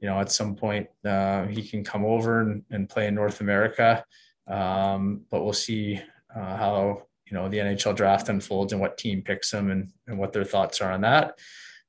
[0.00, 3.40] you know at some point uh, he can come over and, and, play in North
[3.40, 4.04] America.
[4.46, 6.00] Um, but we'll see
[6.34, 10.18] uh, how you know the NHL draft unfolds and what team picks them and, and
[10.18, 11.38] what their thoughts are on that.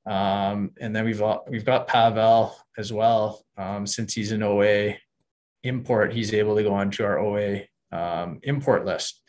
[0.05, 3.45] Um, and then we've we've got Pavel as well.
[3.57, 4.95] Um, since he's an OA
[5.63, 7.61] import, he's able to go onto our OA
[7.91, 9.21] um, import list.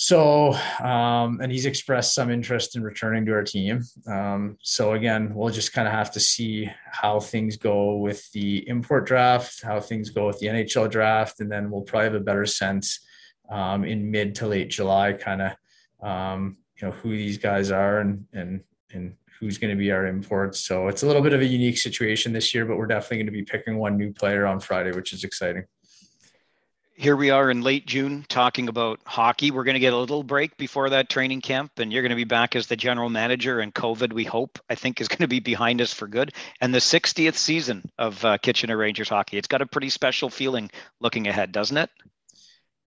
[0.00, 3.82] So, um, and he's expressed some interest in returning to our team.
[4.06, 8.68] Um, so again, we'll just kind of have to see how things go with the
[8.68, 12.20] import draft, how things go with the NHL draft, and then we'll probably have a
[12.20, 13.00] better sense
[13.48, 15.52] um, in mid to late July, kind of,
[16.06, 20.06] um, you know, who these guys are and, and, and who's going to be our
[20.06, 20.60] imports.
[20.60, 23.26] So it's a little bit of a unique situation this year, but we're definitely going
[23.26, 25.64] to be picking one new player on Friday, which is exciting.
[26.98, 29.52] Here we are in late June talking about hockey.
[29.52, 32.16] We're going to get a little break before that training camp, and you're going to
[32.16, 33.60] be back as the general manager.
[33.60, 36.32] And COVID, we hope, I think, is going to be behind us for good.
[36.60, 39.38] And the 60th season of uh, Kitchener Rangers hockey.
[39.38, 41.88] It's got a pretty special feeling looking ahead, doesn't it?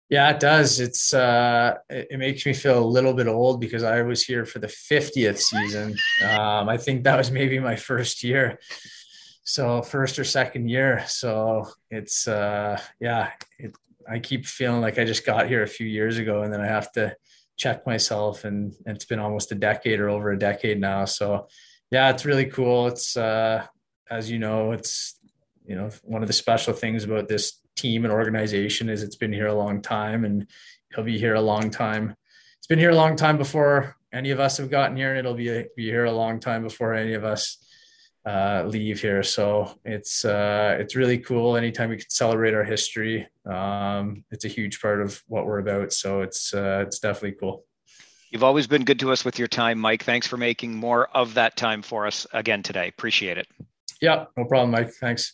[0.09, 0.79] Yeah, it does.
[0.79, 4.59] It's uh, it, makes me feel a little bit old because I was here for
[4.59, 5.97] the 50th season.
[6.23, 8.59] Um, I think that was maybe my first year,
[9.43, 11.03] so first or second year.
[11.07, 13.75] So it's uh, yeah, it,
[14.07, 16.67] I keep feeling like I just got here a few years ago, and then I
[16.67, 17.15] have to
[17.55, 21.05] check myself, and, and it's been almost a decade or over a decade now.
[21.05, 21.47] So
[21.91, 22.87] yeah, it's really cool.
[22.87, 23.65] It's uh,
[24.09, 25.17] as you know, it's
[25.65, 29.33] you know one of the special things about this team and organization is it's been
[29.33, 30.47] here a long time and
[30.93, 32.15] he'll be here a long time.
[32.57, 35.33] It's been here a long time before any of us have gotten here, and it'll
[35.33, 37.57] be, be here a long time before any of us
[38.25, 39.23] uh, leave here.
[39.23, 41.57] So it's uh, it's really cool.
[41.57, 45.91] Anytime we can celebrate our history, um, it's a huge part of what we're about.
[45.91, 47.65] So it's uh, it's definitely cool.
[48.29, 50.03] You've always been good to us with your time, Mike.
[50.03, 52.87] Thanks for making more of that time for us again today.
[52.87, 53.47] Appreciate it.
[54.01, 54.91] Yeah, no problem, Mike.
[54.91, 55.33] Thanks.